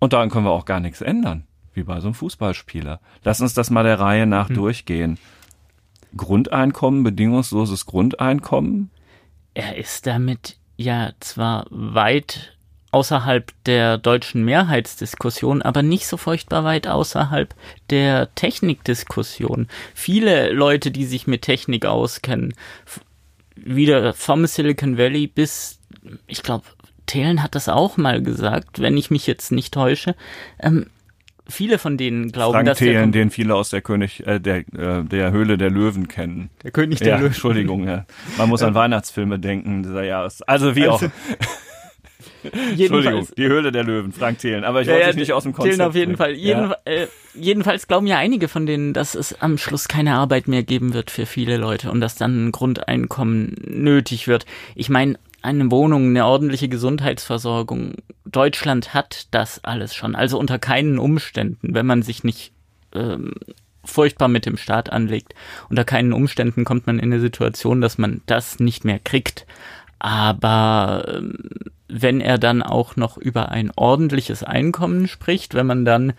Und 0.00 0.12
daran 0.12 0.30
können 0.30 0.46
wir 0.46 0.50
auch 0.50 0.64
gar 0.64 0.80
nichts 0.80 1.00
ändern 1.00 1.46
wie 1.74 1.82
bei 1.82 2.00
so 2.00 2.08
einem 2.08 2.14
Fußballspieler. 2.14 3.00
Lass 3.22 3.40
uns 3.40 3.54
das 3.54 3.70
mal 3.70 3.84
der 3.84 4.00
Reihe 4.00 4.26
nach 4.26 4.48
hm. 4.48 4.56
durchgehen. 4.56 5.18
Grundeinkommen, 6.16 7.02
bedingungsloses 7.02 7.86
Grundeinkommen? 7.86 8.90
Er 9.54 9.76
ist 9.76 10.06
damit 10.06 10.56
ja 10.76 11.12
zwar 11.20 11.66
weit 11.70 12.54
außerhalb 12.94 13.52
der 13.66 13.98
deutschen 13.98 14.44
Mehrheitsdiskussion, 14.44 15.62
aber 15.62 15.82
nicht 15.82 16.06
so 16.06 16.16
furchtbar 16.16 16.62
weit 16.62 16.86
außerhalb 16.86 17.52
der 17.90 18.32
Technikdiskussion. 18.36 19.66
Viele 19.94 20.52
Leute, 20.52 20.92
die 20.92 21.04
sich 21.04 21.26
mit 21.26 21.42
Technik 21.42 21.86
auskennen, 21.86 22.54
wieder 23.56 24.14
vom 24.14 24.46
Silicon 24.46 24.96
Valley 24.96 25.26
bis, 25.26 25.80
ich 26.28 26.42
glaube, 26.44 26.64
Thelen 27.06 27.42
hat 27.42 27.56
das 27.56 27.68
auch 27.68 27.96
mal 27.96 28.22
gesagt, 28.22 28.80
wenn 28.80 28.96
ich 28.96 29.10
mich 29.10 29.26
jetzt 29.26 29.50
nicht 29.50 29.74
täusche, 29.74 30.14
ähm, 30.60 30.86
viele 31.48 31.78
von 31.78 31.96
denen 31.96 32.32
glauben, 32.32 32.54
Frank 32.54 32.66
dass 32.66 32.78
Thelen, 32.78 33.12
den 33.12 33.30
viele 33.30 33.54
aus 33.54 33.70
der 33.70 33.82
König 33.82 34.26
äh, 34.26 34.38
der 34.40 34.58
äh, 34.58 35.04
der 35.04 35.32
Höhle 35.32 35.58
der 35.58 35.70
Löwen 35.70 36.08
kennen. 36.08 36.50
Der 36.62 36.70
König 36.70 36.98
der 36.98 37.08
ja, 37.08 37.16
Löwen. 37.16 37.28
Entschuldigung, 37.28 37.86
ja. 37.86 38.06
Man 38.38 38.48
muss 38.48 38.62
an 38.62 38.74
Weihnachtsfilme 38.74 39.38
denken 39.38 39.82
dieser 39.82 40.04
Jahres. 40.04 40.42
Also 40.42 40.74
wie 40.76 40.88
also, 40.88 41.06
auch. 41.06 41.10
Entschuldigung, 42.42 43.26
die 43.36 43.46
Höhle 43.46 43.72
der 43.72 43.84
Löwen, 43.84 44.12
Frank 44.12 44.38
Thelen. 44.38 44.64
Aber 44.64 44.82
ich 44.82 44.88
wollte 44.88 45.00
ja, 45.00 45.06
dich 45.08 45.16
nicht 45.16 45.32
aus 45.32 45.44
dem 45.44 45.52
Konzept. 45.52 45.76
Thelen 45.76 45.88
auf 45.88 45.94
jeden 45.94 46.16
Fall. 46.16 46.32
Jeden, 46.32 46.70
ja. 46.70 46.76
äh, 46.84 47.06
jedenfalls 47.34 47.88
glauben 47.88 48.06
ja 48.06 48.18
einige 48.18 48.48
von 48.48 48.66
denen, 48.66 48.92
dass 48.92 49.14
es 49.14 49.40
am 49.40 49.58
Schluss 49.58 49.88
keine 49.88 50.14
Arbeit 50.14 50.48
mehr 50.48 50.62
geben 50.62 50.94
wird 50.94 51.10
für 51.10 51.26
viele 51.26 51.56
Leute 51.56 51.90
und 51.90 52.00
dass 52.00 52.16
dann 52.16 52.46
ein 52.46 52.52
Grundeinkommen 52.52 53.56
nötig 53.66 54.28
wird. 54.28 54.46
Ich 54.74 54.88
meine, 54.88 55.18
eine 55.44 55.70
Wohnung, 55.70 56.08
eine 56.08 56.24
ordentliche 56.24 56.68
Gesundheitsversorgung. 56.68 57.96
Deutschland 58.24 58.94
hat 58.94 59.28
das 59.30 59.62
alles 59.62 59.94
schon. 59.94 60.14
Also 60.14 60.38
unter 60.38 60.58
keinen 60.58 60.98
Umständen, 60.98 61.74
wenn 61.74 61.86
man 61.86 62.02
sich 62.02 62.24
nicht 62.24 62.52
ähm, 62.94 63.32
furchtbar 63.84 64.28
mit 64.28 64.46
dem 64.46 64.56
Staat 64.56 64.90
anlegt, 64.90 65.34
unter 65.68 65.84
keinen 65.84 66.14
Umständen 66.14 66.64
kommt 66.64 66.86
man 66.86 66.98
in 66.98 67.12
eine 67.12 67.20
Situation, 67.20 67.82
dass 67.82 67.98
man 67.98 68.22
das 68.24 68.58
nicht 68.58 68.86
mehr 68.86 68.98
kriegt. 68.98 69.46
Aber 69.98 71.04
ähm, 71.14 71.36
wenn 71.88 72.22
er 72.22 72.38
dann 72.38 72.62
auch 72.62 72.96
noch 72.96 73.18
über 73.18 73.50
ein 73.50 73.70
ordentliches 73.76 74.42
Einkommen 74.42 75.08
spricht, 75.08 75.52
wenn 75.52 75.66
man 75.66 75.84
dann 75.84 76.14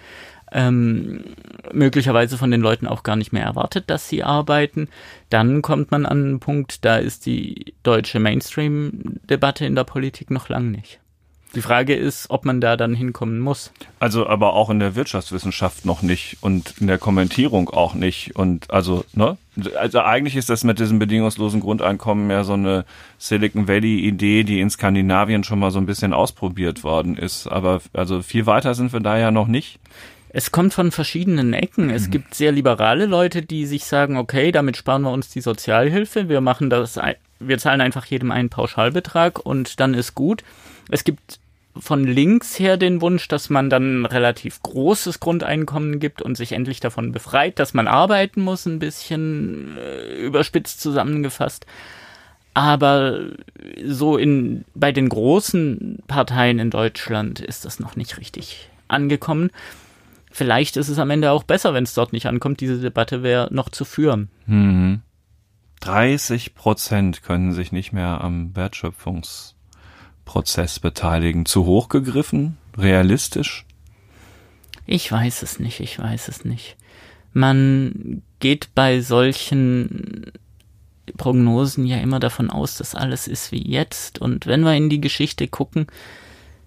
ähm, 0.56 1.24
möglicherweise 1.74 2.38
von 2.38 2.50
den 2.50 2.62
Leuten 2.62 2.88
auch 2.88 3.04
gar 3.04 3.18
nicht 3.18 3.34
mehr 3.34 3.44
erwartet, 3.44 3.86
dass 3.88 4.08
sie 4.08 4.24
arbeiten, 4.24 4.88
dann 5.30 5.62
kommt 5.62 5.92
man 5.92 6.06
an 6.06 6.24
einen 6.24 6.40
Punkt, 6.40 6.86
da 6.86 6.96
ist 6.96 7.26
die 7.26 7.74
deutsche 7.84 8.20
Mainstream-Debatte 8.20 9.66
in 9.66 9.76
der 9.76 9.84
Politik 9.84 10.32
noch 10.32 10.48
lang 10.48 10.72
nicht. 10.72 11.00
Die 11.56 11.62
Frage 11.62 11.96
ist, 11.96 12.30
ob 12.30 12.44
man 12.44 12.60
da 12.60 12.76
dann 12.76 12.94
hinkommen 12.94 13.40
muss. 13.40 13.72
Also 14.00 14.28
aber 14.28 14.54
auch 14.54 14.70
in 14.70 14.80
der 14.80 14.96
Wirtschaftswissenschaft 14.96 15.86
noch 15.86 16.02
nicht 16.02 16.38
und 16.42 16.76
in 16.82 16.88
der 16.88 16.98
Kommentierung 16.98 17.70
auch 17.70 17.94
nicht. 17.94 18.36
Und 18.36 18.72
also, 18.72 19.06
ne? 19.14 19.38
Also 19.80 20.02
eigentlich 20.02 20.36
ist 20.36 20.50
das 20.50 20.66
mit 20.66 20.80
diesem 20.80 21.00
bedingungslosen 21.00 21.62
Grundeinkommen 21.62 22.30
ja 22.30 22.44
so 22.44 22.54
eine 22.54 22.84
Silicon 23.20 23.70
Valley-Idee, 23.70 24.44
die 24.44 24.60
in 24.60 24.70
Skandinavien 24.70 25.46
schon 25.46 25.60
mal 25.60 25.72
so 25.72 25.80
ein 25.80 25.86
bisschen 25.86 26.12
ausprobiert 26.12 26.84
worden 26.84 27.16
ist. 27.16 27.48
Aber 27.48 27.80
also 27.94 28.22
viel 28.22 28.46
weiter 28.46 28.76
sind 28.76 28.92
wir 28.92 29.00
da 29.00 29.18
ja 29.18 29.32
noch 29.32 29.48
nicht. 29.48 29.80
Es 30.38 30.52
kommt 30.52 30.74
von 30.74 30.92
verschiedenen 30.92 31.54
Ecken. 31.54 31.90
Es 31.90 32.08
mhm. 32.08 32.12
gibt 32.12 32.36
sehr 32.36 32.52
liberale 32.52 33.06
Leute, 33.06 33.42
die 33.42 33.66
sich 33.66 33.86
sagen, 33.86 34.18
okay, 34.18 34.52
damit 34.52 34.76
sparen 34.76 35.04
wir 35.04 35.12
uns 35.14 35.30
die 35.30 35.40
Sozialhilfe, 35.40 36.28
wir 36.28 36.42
machen 36.42 36.70
das, 36.70 37.00
wir 37.40 37.58
zahlen 37.58 37.80
einfach 37.80 38.06
jedem 38.06 38.32
einen 38.32 38.50
Pauschalbetrag 38.50 39.40
und 39.40 39.80
dann 39.80 39.94
ist 39.94 40.14
gut. 40.14 40.44
Es 40.92 41.06
gibt 41.06 41.40
von 41.78 42.04
links 42.04 42.60
her 42.60 42.76
den 42.76 43.00
Wunsch, 43.00 43.30
dass 43.30 43.50
man 43.50 43.70
dann 43.70 44.02
ein 44.02 44.06
relativ 44.06 44.62
großes 44.62 45.22
Grundeinkommen 45.22 46.02
gibt 46.02 46.22
und 46.22 46.36
sich 46.36 46.52
endlich 46.52 46.82
davon 46.82 47.14
befreit, 47.14 47.58
dass 47.58 47.74
man 47.74 47.88
arbeiten 47.88 48.42
muss, 48.42 48.66
ein 48.66 48.80
bisschen 48.80 49.78
äh, 49.78 50.18
überspitzt 50.18 50.82
zusammengefasst. 50.82 51.66
Aber 52.54 53.22
so 53.86 54.18
in, 54.18 54.66
bei 54.74 54.92
den 54.92 55.08
großen 55.08 56.04
Parteien 56.08 56.60
in 56.60 56.72
Deutschland 56.72 57.40
ist 57.40 57.64
das 57.64 57.80
noch 57.80 57.96
nicht 57.96 58.18
richtig 58.18 58.70
angekommen 58.90 59.50
vielleicht 60.36 60.78
ist 60.78 60.90
es 60.90 61.00
am 61.00 61.10
Ende 61.10 61.32
auch 61.32 61.44
besser, 61.44 61.74
wenn 61.74 61.86
es 61.86 61.94
dort 61.94 62.12
nicht 62.14 62.28
ankommt. 62.28 62.62
Diese 62.62 62.80
Debatte 62.80 63.24
wäre 63.24 63.48
noch 63.52 63.70
zu 63.70 63.86
führen. 63.86 64.30
Mhm. 64.46 65.02
30 65.80 66.54
Prozent 66.56 67.24
können 67.24 67.54
sich 67.54 67.72
nicht 67.72 67.94
mehr 67.94 68.22
am 68.22 68.56
Wertschöpfungsprozess 68.56 70.80
beteiligen. 70.80 71.46
Zu 71.46 71.66
hoch 71.66 71.90
gegriffen? 71.90 72.58
Realistisch? 72.78 73.66
Ich 74.86 75.12
weiß 75.12 75.42
es 75.42 75.60
nicht, 75.60 75.80
ich 75.80 75.98
weiß 76.00 76.28
es 76.28 76.46
nicht. 76.46 76.78
Man 77.34 78.22
geht 78.40 78.70
bei 78.76 79.02
solchen 79.02 80.32
Prognosen 81.18 81.86
ja 81.86 81.98
immer 81.98 82.20
davon 82.20 82.50
aus, 82.50 82.78
dass 82.78 82.96
alles 82.96 83.28
ist 83.28 83.52
wie 83.52 83.68
jetzt. 83.68 84.20
Und 84.20 84.48
wenn 84.48 84.62
wir 84.62 84.74
in 84.74 84.90
die 84.90 85.02
Geschichte 85.02 85.48
gucken, 85.48 85.88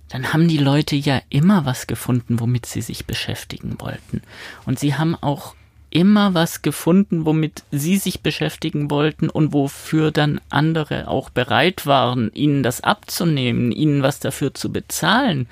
dann 0.09 0.33
haben 0.33 0.49
die 0.49 0.59
Leute 0.59 0.97
ja 0.97 1.21
immer 1.29 1.65
was 1.65 1.87
gefunden, 1.87 2.41
womit 2.41 2.67
sie 2.67 2.81
sich 2.81 3.07
beschäftigen 3.07 3.77
wollten. 3.79 4.23
Und 4.65 4.79
sie 4.79 4.95
haben 4.95 5.15
auch 5.15 5.55
immer 5.91 6.35
was 6.35 6.63
gefunden, 6.63 7.25
womit 7.25 7.63
sie 7.71 7.97
sich 7.97 8.21
beschäftigen 8.23 8.91
wollten 8.91 9.29
und 9.29 9.53
wofür 9.53 10.11
dann 10.11 10.41
andere 10.51 11.09
auch 11.09 11.31
bereit 11.31 11.87
waren, 11.87 12.31
ihnen 12.35 12.63
das 12.63 12.83
abzunehmen, 12.83 13.73
ihnen 13.73 14.03
was 14.03 14.21
dafür 14.21 14.55
zu 14.55 14.71
bezahlen. 14.71 15.49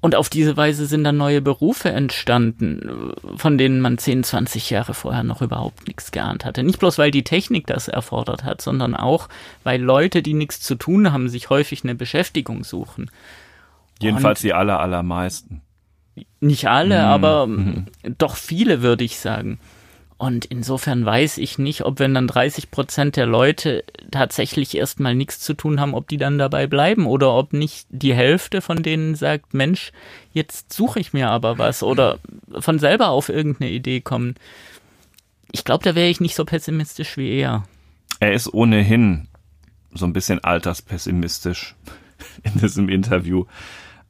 Und 0.00 0.16
auf 0.16 0.28
diese 0.28 0.54
Weise 0.58 0.84
sind 0.84 1.04
dann 1.04 1.16
neue 1.16 1.40
Berufe 1.40 1.88
entstanden, 1.88 3.14
von 3.36 3.56
denen 3.56 3.80
man 3.80 3.96
10, 3.96 4.22
20 4.22 4.68
Jahre 4.68 4.92
vorher 4.92 5.22
noch 5.22 5.40
überhaupt 5.40 5.86
nichts 5.86 6.12
geahnt 6.12 6.44
hatte. 6.44 6.62
Nicht 6.62 6.78
bloß, 6.78 6.98
weil 6.98 7.10
die 7.10 7.24
Technik 7.24 7.66
das 7.66 7.88
erfordert 7.88 8.44
hat, 8.44 8.60
sondern 8.60 8.94
auch, 8.94 9.30
weil 9.62 9.80
Leute, 9.80 10.20
die 10.20 10.34
nichts 10.34 10.60
zu 10.60 10.74
tun 10.74 11.10
haben, 11.10 11.30
sich 11.30 11.48
häufig 11.48 11.84
eine 11.84 11.94
Beschäftigung 11.94 12.64
suchen. 12.64 13.10
Jedenfalls 14.00 14.40
Und 14.40 14.44
die 14.44 14.54
aller, 14.54 14.80
allermeisten. 14.80 15.62
Nicht 16.40 16.68
alle, 16.68 16.98
mhm. 16.98 17.04
aber 17.04 17.46
mhm. 17.46 17.86
doch 18.18 18.36
viele, 18.36 18.82
würde 18.82 19.04
ich 19.04 19.18
sagen. 19.18 19.58
Und 20.16 20.44
insofern 20.44 21.04
weiß 21.04 21.38
ich 21.38 21.58
nicht, 21.58 21.84
ob 21.84 21.98
wenn 21.98 22.14
dann 22.14 22.28
30 22.28 22.70
Prozent 22.70 23.16
der 23.16 23.26
Leute 23.26 23.84
tatsächlich 24.10 24.76
erstmal 24.76 25.14
nichts 25.14 25.40
zu 25.40 25.54
tun 25.54 25.80
haben, 25.80 25.92
ob 25.92 26.08
die 26.08 26.18
dann 26.18 26.38
dabei 26.38 26.66
bleiben 26.66 27.06
oder 27.06 27.34
ob 27.34 27.52
nicht 27.52 27.86
die 27.90 28.14
Hälfte 28.14 28.60
von 28.60 28.82
denen 28.82 29.16
sagt, 29.16 29.54
Mensch, 29.54 29.92
jetzt 30.32 30.72
suche 30.72 31.00
ich 31.00 31.12
mir 31.12 31.30
aber 31.30 31.58
was 31.58 31.82
oder 31.82 32.18
von 32.58 32.78
selber 32.78 33.08
auf 33.08 33.28
irgendeine 33.28 33.70
Idee 33.70 34.00
kommen. 34.00 34.36
Ich 35.50 35.64
glaube, 35.64 35.84
da 35.84 35.94
wäre 35.94 36.08
ich 36.08 36.20
nicht 36.20 36.36
so 36.36 36.44
pessimistisch 36.44 37.16
wie 37.16 37.36
er. 37.36 37.64
Er 38.20 38.32
ist 38.32 38.52
ohnehin 38.54 39.28
so 39.92 40.06
ein 40.06 40.12
bisschen 40.12 40.42
alterspessimistisch 40.42 41.74
in 42.42 42.60
diesem 42.60 42.88
Interview 42.88 43.44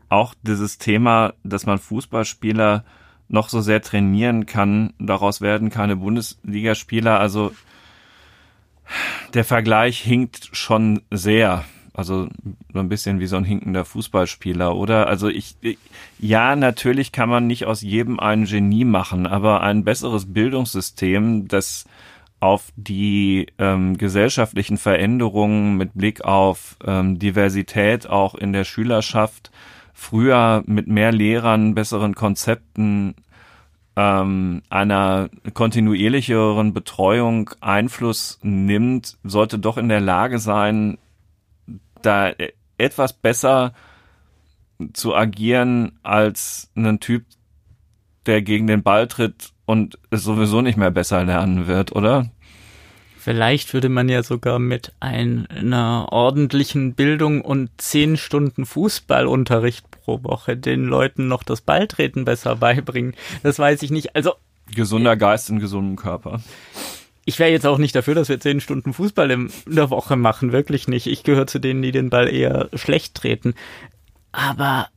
auch 0.08 0.34
dieses 0.42 0.78
Thema, 0.78 1.34
dass 1.42 1.66
man 1.66 1.78
Fußballspieler 1.78 2.84
noch 3.28 3.48
so 3.48 3.60
sehr 3.60 3.82
trainieren 3.82 4.46
kann, 4.46 4.92
daraus 4.98 5.40
werden 5.40 5.70
keine 5.70 5.96
Bundesligaspieler. 5.96 7.18
Also 7.18 7.52
der 9.32 9.44
Vergleich 9.44 10.00
hinkt 10.00 10.50
schon 10.52 11.02
sehr. 11.10 11.64
Also 11.94 12.28
so 12.72 12.78
ein 12.80 12.88
bisschen 12.88 13.20
wie 13.20 13.26
so 13.26 13.36
ein 13.36 13.44
hinkender 13.44 13.84
Fußballspieler, 13.84 14.74
oder? 14.74 15.06
Also 15.06 15.28
ich, 15.28 15.56
ja, 16.18 16.56
natürlich 16.56 17.12
kann 17.12 17.28
man 17.28 17.46
nicht 17.46 17.66
aus 17.66 17.82
jedem 17.82 18.18
einen 18.18 18.46
Genie 18.46 18.84
machen, 18.84 19.26
aber 19.26 19.62
ein 19.62 19.84
besseres 19.84 20.32
Bildungssystem, 20.32 21.46
das 21.46 21.86
auf 22.40 22.72
die 22.76 23.46
ähm, 23.58 23.96
gesellschaftlichen 23.96 24.76
Veränderungen 24.76 25.76
mit 25.76 25.94
Blick 25.94 26.24
auf 26.24 26.76
ähm, 26.84 27.18
Diversität 27.18 28.06
auch 28.06 28.34
in 28.34 28.52
der 28.52 28.64
Schülerschaft 28.64 29.50
früher 29.94 30.62
mit 30.66 30.88
mehr 30.88 31.12
Lehrern, 31.12 31.74
besseren 31.74 32.14
Konzepten, 32.14 33.14
ähm, 33.96 34.62
einer 34.68 35.30
kontinuierlicheren 35.54 36.74
Betreuung 36.74 37.50
Einfluss 37.60 38.40
nimmt, 38.42 39.16
sollte 39.22 39.58
doch 39.58 39.78
in 39.78 39.88
der 39.88 40.00
Lage 40.00 40.40
sein, 40.40 40.98
da 42.02 42.32
etwas 42.76 43.12
besser 43.12 43.72
zu 44.92 45.14
agieren 45.14 45.98
als 46.02 46.70
ein 46.74 47.00
Typ, 47.00 47.24
der 48.26 48.42
gegen 48.42 48.66
den 48.66 48.82
Ball 48.82 49.06
tritt 49.06 49.53
und 49.66 49.98
es 50.10 50.24
sowieso 50.24 50.60
nicht 50.60 50.76
mehr 50.76 50.90
besser 50.90 51.24
lernen 51.24 51.66
wird, 51.66 51.92
oder? 51.92 52.30
Vielleicht 53.18 53.72
würde 53.72 53.88
man 53.88 54.10
ja 54.10 54.22
sogar 54.22 54.58
mit 54.58 54.92
einer 55.00 56.08
ordentlichen 56.10 56.92
Bildung 56.92 57.40
und 57.40 57.70
zehn 57.78 58.18
Stunden 58.18 58.66
Fußballunterricht 58.66 59.90
pro 59.90 60.22
Woche 60.22 60.58
den 60.58 60.84
Leuten 60.84 61.26
noch 61.26 61.42
das 61.42 61.62
Balltreten 61.62 62.26
besser 62.26 62.56
beibringen. 62.56 63.14
Das 63.42 63.58
weiß 63.58 63.82
ich 63.82 63.90
nicht. 63.90 64.14
Also 64.14 64.34
gesunder 64.74 65.16
Geist 65.16 65.48
in 65.48 65.58
gesundem 65.58 65.96
Körper. 65.96 66.40
Ich 67.24 67.38
wäre 67.38 67.50
jetzt 67.50 67.66
auch 67.66 67.78
nicht 67.78 67.96
dafür, 67.96 68.14
dass 68.14 68.28
wir 68.28 68.38
zehn 68.40 68.60
Stunden 68.60 68.92
Fußball 68.92 69.30
in 69.30 69.50
der 69.66 69.88
Woche 69.88 70.16
machen, 70.16 70.52
wirklich 70.52 70.88
nicht. 70.88 71.06
Ich 71.06 71.22
gehöre 71.22 71.46
zu 71.46 71.58
denen, 71.58 71.80
die 71.80 71.92
den 71.92 72.10
Ball 72.10 72.28
eher 72.28 72.68
schlecht 72.74 73.14
treten. 73.14 73.54
Aber 74.32 74.88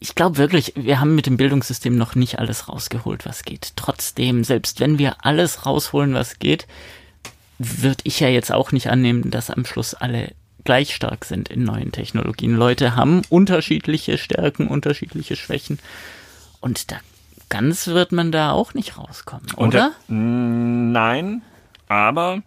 ich 0.00 0.14
glaube 0.14 0.38
wirklich, 0.38 0.72
wir 0.76 0.98
haben 0.98 1.14
mit 1.14 1.26
dem 1.26 1.36
Bildungssystem 1.36 1.94
noch 1.94 2.14
nicht 2.14 2.38
alles 2.38 2.68
rausgeholt, 2.68 3.26
was 3.26 3.44
geht. 3.44 3.74
Trotzdem, 3.76 4.44
selbst 4.44 4.80
wenn 4.80 4.98
wir 4.98 5.24
alles 5.24 5.66
rausholen, 5.66 6.14
was 6.14 6.38
geht, 6.38 6.66
würde 7.58 8.00
ich 8.04 8.18
ja 8.18 8.28
jetzt 8.28 8.50
auch 8.50 8.72
nicht 8.72 8.88
annehmen, 8.88 9.30
dass 9.30 9.50
am 9.50 9.66
Schluss 9.66 9.92
alle 9.94 10.32
gleich 10.64 10.94
stark 10.94 11.26
sind 11.26 11.50
in 11.50 11.64
neuen 11.64 11.92
Technologien. 11.92 12.54
Leute 12.54 12.96
haben 12.96 13.22
unterschiedliche 13.28 14.16
Stärken, 14.16 14.68
unterschiedliche 14.68 15.36
Schwächen. 15.36 15.78
Und 16.60 16.90
da 16.90 16.96
ganz 17.50 17.88
wird 17.88 18.12
man 18.12 18.32
da 18.32 18.52
auch 18.52 18.72
nicht 18.72 18.96
rauskommen, 18.96 19.52
oder? 19.56 19.92
Der, 20.08 20.14
nein, 20.16 21.42
aber 21.88 22.42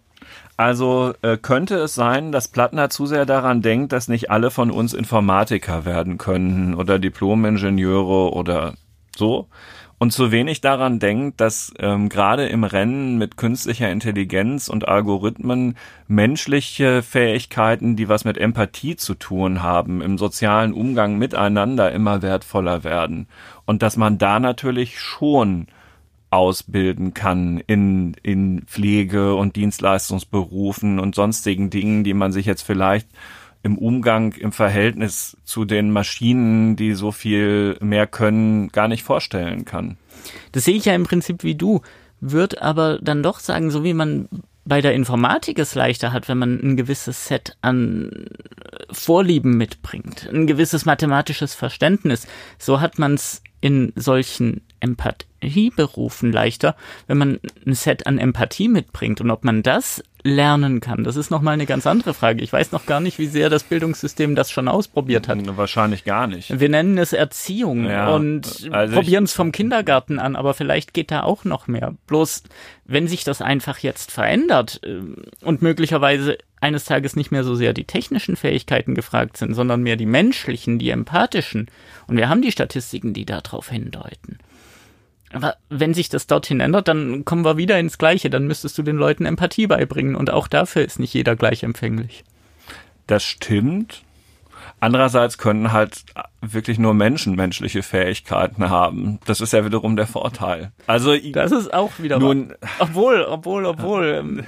also 0.56 1.14
äh, 1.22 1.36
könnte 1.36 1.76
es 1.76 1.94
sein, 1.94 2.32
dass 2.32 2.48
Plattner 2.48 2.90
zu 2.90 3.06
sehr 3.06 3.26
daran 3.26 3.62
denkt, 3.62 3.92
dass 3.92 4.08
nicht 4.08 4.30
alle 4.30 4.50
von 4.50 4.70
uns 4.70 4.94
Informatiker 4.94 5.84
werden 5.84 6.18
können 6.18 6.74
oder 6.74 6.98
Diplomingenieure 6.98 8.32
oder 8.32 8.74
so? 9.16 9.48
Und 9.98 10.10
zu 10.10 10.32
wenig 10.32 10.60
daran 10.60 10.98
denkt, 10.98 11.40
dass 11.40 11.72
ähm, 11.78 12.08
gerade 12.08 12.46
im 12.46 12.64
Rennen 12.64 13.16
mit 13.16 13.36
künstlicher 13.36 13.90
Intelligenz 13.90 14.68
und 14.68 14.86
Algorithmen 14.86 15.76
menschliche 16.08 17.02
Fähigkeiten, 17.02 17.96
die 17.96 18.08
was 18.08 18.24
mit 18.24 18.36
Empathie 18.36 18.96
zu 18.96 19.14
tun 19.14 19.62
haben, 19.62 20.02
im 20.02 20.18
sozialen 20.18 20.72
Umgang 20.72 21.16
miteinander 21.16 21.92
immer 21.92 22.22
wertvoller 22.22 22.84
werden. 22.84 23.28
Und 23.66 23.82
dass 23.82 23.96
man 23.96 24.18
da 24.18 24.40
natürlich 24.40 25.00
schon 25.00 25.68
ausbilden 26.34 27.14
kann 27.14 27.62
in, 27.66 28.14
in 28.22 28.62
Pflege 28.66 29.34
und 29.34 29.56
Dienstleistungsberufen 29.56 30.98
und 30.98 31.14
sonstigen 31.14 31.70
Dingen, 31.70 32.04
die 32.04 32.14
man 32.14 32.32
sich 32.32 32.46
jetzt 32.46 32.62
vielleicht 32.62 33.08
im 33.62 33.78
Umgang, 33.78 34.32
im 34.32 34.52
Verhältnis 34.52 35.38
zu 35.44 35.64
den 35.64 35.90
Maschinen, 35.90 36.76
die 36.76 36.92
so 36.92 37.12
viel 37.12 37.78
mehr 37.80 38.06
können, 38.06 38.68
gar 38.68 38.88
nicht 38.88 39.02
vorstellen 39.02 39.64
kann. 39.64 39.96
Das 40.52 40.64
sehe 40.64 40.76
ich 40.76 40.84
ja 40.84 40.94
im 40.94 41.04
Prinzip 41.04 41.42
wie 41.42 41.54
du, 41.54 41.80
würde 42.20 42.62
aber 42.62 42.98
dann 43.00 43.22
doch 43.22 43.40
sagen, 43.40 43.70
so 43.70 43.82
wie 43.82 43.94
man 43.94 44.28
bei 44.66 44.80
der 44.80 44.94
Informatik 44.94 45.58
es 45.58 45.74
leichter 45.74 46.12
hat, 46.12 46.28
wenn 46.28 46.38
man 46.38 46.60
ein 46.60 46.76
gewisses 46.76 47.26
Set 47.26 47.56
an 47.60 48.26
Vorlieben 48.90 49.56
mitbringt, 49.56 50.28
ein 50.32 50.46
gewisses 50.46 50.84
mathematisches 50.84 51.54
Verständnis, 51.54 52.26
so 52.58 52.80
hat 52.80 52.98
man 52.98 53.14
es 53.14 53.42
in 53.60 53.92
solchen 53.96 54.62
Empathieberufen 54.84 56.30
leichter, 56.30 56.76
wenn 57.06 57.18
man 57.18 57.40
ein 57.66 57.74
Set 57.74 58.06
an 58.06 58.18
Empathie 58.18 58.68
mitbringt. 58.68 59.20
Und 59.20 59.30
ob 59.30 59.44
man 59.44 59.62
das 59.62 60.02
lernen 60.22 60.80
kann, 60.80 61.04
das 61.04 61.16
ist 61.16 61.30
nochmal 61.30 61.54
eine 61.54 61.66
ganz 61.66 61.86
andere 61.86 62.14
Frage. 62.14 62.42
Ich 62.42 62.52
weiß 62.52 62.72
noch 62.72 62.86
gar 62.86 63.00
nicht, 63.00 63.18
wie 63.18 63.26
sehr 63.26 63.50
das 63.50 63.62
Bildungssystem 63.62 64.34
das 64.34 64.50
schon 64.50 64.68
ausprobiert 64.68 65.28
hat. 65.28 65.38
Wahrscheinlich 65.56 66.04
gar 66.04 66.26
nicht. 66.26 66.58
Wir 66.58 66.68
nennen 66.68 66.96
es 66.96 67.12
Erziehung 67.12 67.84
ja, 67.84 68.14
und 68.14 68.68
also 68.70 68.94
probieren 68.94 69.24
es 69.24 69.34
vom 69.34 69.52
Kindergarten 69.52 70.18
an, 70.18 70.34
aber 70.34 70.54
vielleicht 70.54 70.94
geht 70.94 71.10
da 71.10 71.22
auch 71.22 71.44
noch 71.44 71.66
mehr. 71.66 71.94
Bloß, 72.06 72.44
wenn 72.86 73.06
sich 73.06 73.24
das 73.24 73.42
einfach 73.42 73.78
jetzt 73.78 74.10
verändert 74.10 74.80
äh, 74.82 75.00
und 75.44 75.60
möglicherweise 75.60 76.38
eines 76.64 76.86
Tages 76.86 77.14
nicht 77.14 77.30
mehr 77.30 77.44
so 77.44 77.54
sehr 77.54 77.74
die 77.74 77.84
technischen 77.84 78.36
Fähigkeiten 78.36 78.94
gefragt 78.94 79.36
sind, 79.36 79.52
sondern 79.52 79.82
mehr 79.82 79.96
die 79.96 80.06
menschlichen, 80.06 80.78
die 80.78 80.88
empathischen. 80.88 81.68
Und 82.06 82.16
wir 82.16 82.30
haben 82.30 82.40
die 82.40 82.52
Statistiken, 82.52 83.12
die 83.12 83.26
darauf 83.26 83.68
hindeuten. 83.68 84.38
Aber 85.34 85.56
wenn 85.68 85.94
sich 85.94 86.08
das 86.08 86.26
dorthin 86.26 86.60
ändert, 86.60 86.88
dann 86.88 87.24
kommen 87.24 87.44
wir 87.44 87.56
wieder 87.56 87.78
ins 87.78 87.98
Gleiche. 87.98 88.30
Dann 88.30 88.46
müsstest 88.46 88.78
du 88.78 88.82
den 88.82 88.96
Leuten 88.96 89.26
Empathie 89.26 89.66
beibringen. 89.66 90.16
Und 90.16 90.30
auch 90.30 90.48
dafür 90.48 90.84
ist 90.84 90.98
nicht 90.98 91.14
jeder 91.14 91.36
gleich 91.36 91.62
empfänglich. 91.62 92.24
Das 93.06 93.22
stimmt. 93.22 94.02
Andererseits 94.80 95.38
können 95.38 95.72
halt 95.72 96.04
wirklich 96.40 96.78
nur 96.78 96.94
Menschen 96.94 97.36
menschliche 97.36 97.82
Fähigkeiten 97.82 98.68
haben. 98.70 99.18
Das 99.24 99.40
ist 99.40 99.52
ja 99.52 99.64
wiederum 99.64 99.96
der 99.96 100.06
Vorteil. 100.06 100.72
Also 100.86 101.16
das 101.16 101.52
ist 101.52 101.72
auch 101.72 101.92
wieder 101.98 102.18
nun, 102.18 102.54
obwohl, 102.78 103.22
obwohl, 103.22 103.66
obwohl. 103.66 104.44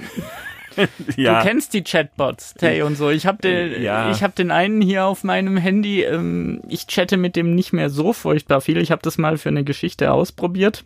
Ja. 1.15 1.39
Du 1.39 1.47
kennst 1.47 1.73
die 1.73 1.83
Chatbots, 1.83 2.53
Tay 2.53 2.81
und 2.83 2.95
so. 2.95 3.09
Ich 3.09 3.25
habe 3.25 3.41
den, 3.41 3.81
ja. 3.81 4.11
ich 4.11 4.23
habe 4.23 4.33
den 4.33 4.51
einen 4.51 4.81
hier 4.81 5.05
auf 5.05 5.23
meinem 5.23 5.57
Handy. 5.57 6.03
Ähm, 6.03 6.61
ich 6.67 6.87
chatte 6.87 7.17
mit 7.17 7.35
dem 7.35 7.55
nicht 7.55 7.73
mehr 7.73 7.89
so 7.89 8.13
furchtbar 8.13 8.61
viel. 8.61 8.77
Ich 8.77 8.91
habe 8.91 9.01
das 9.01 9.17
mal 9.17 9.37
für 9.37 9.49
eine 9.49 9.63
Geschichte 9.63 10.11
ausprobiert. 10.11 10.85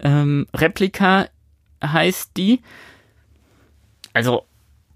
Ähm, 0.00 0.46
Replika 0.54 1.28
heißt 1.82 2.36
die. 2.36 2.60
Also 4.12 4.47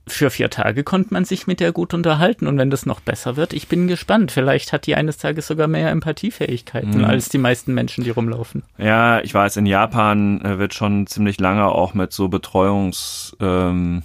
für 0.06 0.30
vier 0.30 0.50
Tage 0.50 0.82
konnte 0.82 1.14
man 1.14 1.24
sich 1.24 1.46
mit 1.46 1.60
der 1.60 1.72
gut 1.72 1.94
unterhalten 1.94 2.46
und 2.48 2.58
wenn 2.58 2.70
das 2.70 2.86
noch 2.86 3.00
besser 3.00 3.36
wird, 3.36 3.52
ich 3.52 3.68
bin 3.68 3.86
gespannt. 3.86 4.32
Vielleicht 4.32 4.72
hat 4.72 4.86
die 4.86 4.96
eines 4.96 5.16
Tages 5.16 5.46
sogar 5.46 5.68
mehr 5.68 5.90
Empathiefähigkeiten 5.90 6.98
mhm. 6.98 7.04
als 7.04 7.28
die 7.28 7.38
meisten 7.38 7.72
Menschen, 7.72 8.02
die 8.02 8.10
rumlaufen. 8.10 8.64
Ja, 8.78 9.20
ich 9.20 9.32
weiß, 9.32 9.58
in 9.58 9.66
Japan 9.66 10.40
äh, 10.40 10.58
wird 10.58 10.74
schon 10.74 11.06
ziemlich 11.06 11.38
lange 11.38 11.66
auch 11.66 11.94
mit 11.94 12.12
so 12.12 12.28
Betreuungsrobotern, 12.28 14.04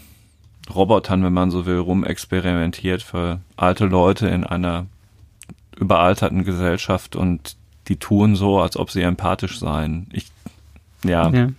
ähm, 1.19 1.23
wenn 1.25 1.33
man 1.33 1.49
so 1.49 1.65
will, 1.65 1.79
rumexperimentiert 1.79 3.01
für 3.01 3.39
alte 3.55 3.85
Leute 3.85 4.27
in 4.27 4.43
einer 4.43 4.85
überalterten 5.79 6.43
Gesellschaft 6.43 7.15
und 7.15 7.55
die 7.87 7.97
tun 7.97 8.35
so, 8.35 8.59
als 8.59 8.77
ob 8.77 8.91
sie 8.91 9.01
empathisch 9.01 9.59
seien. 9.59 10.07
Ich, 10.11 10.27
ja. 11.03 11.29
ja. 11.29 11.49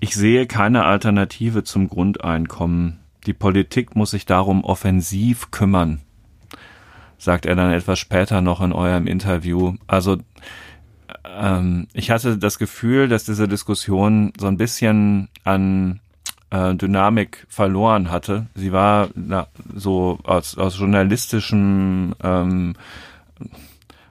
Ich 0.00 0.14
sehe 0.14 0.46
keine 0.46 0.84
Alternative 0.84 1.64
zum 1.64 1.88
Grundeinkommen. 1.88 2.98
Die 3.26 3.34
Politik 3.34 3.96
muss 3.96 4.12
sich 4.12 4.24
darum 4.24 4.64
offensiv 4.64 5.50
kümmern, 5.50 6.00
sagt 7.18 7.44
er 7.44 7.56
dann 7.56 7.72
etwas 7.72 7.98
später 7.98 8.40
noch 8.40 8.60
in 8.60 8.72
eurem 8.72 9.06
Interview. 9.06 9.74
Also 9.86 10.18
ähm, 11.24 11.88
ich 11.92 12.10
hatte 12.10 12.38
das 12.38 12.58
Gefühl, 12.58 13.08
dass 13.08 13.24
diese 13.24 13.48
Diskussion 13.48 14.32
so 14.38 14.46
ein 14.46 14.56
bisschen 14.56 15.28
an 15.44 16.00
äh, 16.50 16.74
Dynamik 16.74 17.46
verloren 17.48 18.10
hatte. 18.10 18.46
Sie 18.54 18.72
war 18.72 19.08
na, 19.14 19.48
so 19.74 20.18
aus, 20.22 20.56
aus 20.56 20.78
journalistischem 20.78 22.14
ähm, 22.22 22.74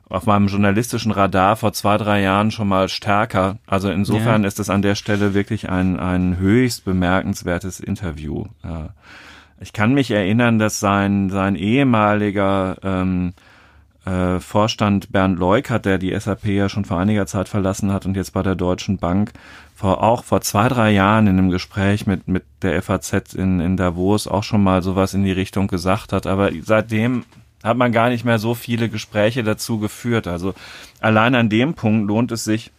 auf 0.10 0.26
meinem 0.26 0.48
journalistischen 0.48 1.12
Radar 1.12 1.56
vor 1.56 1.74
zwei, 1.74 1.98
drei 1.98 2.22
Jahren 2.22 2.52
schon 2.52 2.68
mal 2.68 2.90
stärker. 2.90 3.58
Also 3.66 3.90
insofern 3.90 4.44
ja. 4.44 4.48
ist 4.48 4.60
es 4.60 4.70
an 4.70 4.82
der 4.82 4.96
Stelle 4.96 5.34
wirklich 5.34 5.70
ein, 5.70 6.00
ein 6.00 6.38
höchst 6.38 6.86
bemerkenswertes 6.86 7.80
Interview. 7.80 8.46
Ich 9.60 9.74
kann 9.74 9.94
mich 9.94 10.12
erinnern, 10.12 10.60
dass 10.60 10.80
sein, 10.80 11.30
sein 11.30 11.56
ehemaliger 11.56 12.78
ähm, 12.84 13.34
äh, 14.06 14.40
Vorstand 14.40 15.12
Bernd 15.12 15.40
Leukert, 15.40 15.86
der 15.86 15.98
die 15.98 16.18
SAP 16.18 16.46
ja 16.46 16.70
schon 16.70 16.86
vor 16.86 17.00
einiger 17.00 17.26
Zeit 17.26 17.50
verlassen 17.50 17.92
hat 17.92 18.06
und 18.06 18.16
jetzt 18.16 18.34
bei 18.34 18.44
der 18.44 18.56
Deutschen 18.56 18.98
Bank, 18.98 19.32
vor, 19.74 20.04
auch 20.04 20.24
vor 20.24 20.42
zwei, 20.42 20.70
drei 20.70 20.92
Jahren 20.92 21.28
in 21.28 21.38
einem 21.38 21.50
Gespräch 21.50 22.06
mit, 22.06 22.28
mit 22.28 22.44
der 22.62 22.82
FAZ 22.82 23.34
in, 23.34 23.60
in 23.60 23.76
Davos 23.76 24.28
auch 24.28 24.44
schon 24.44 24.64
mal 24.64 24.82
sowas 24.82 25.14
in 25.14 25.24
die 25.24 25.32
Richtung 25.32 25.68
gesagt 25.68 26.14
hat. 26.14 26.28
Aber 26.28 26.52
seitdem 26.62 27.26
hat 27.66 27.78
man 27.78 27.92
gar 27.92 28.10
nicht 28.10 28.24
mehr 28.26 28.40
so 28.40 28.54
viele 28.54 28.90
Gespräche 28.90 29.44
dazu 29.44 29.80
geführt. 29.80 30.28
Also 30.28 30.54
allein 31.02 31.36
an 31.36 31.50
dem 31.50 31.74
Punkt 31.74 32.08
lohnt 32.08 32.32
es 32.32 32.44
sich, 32.44 32.72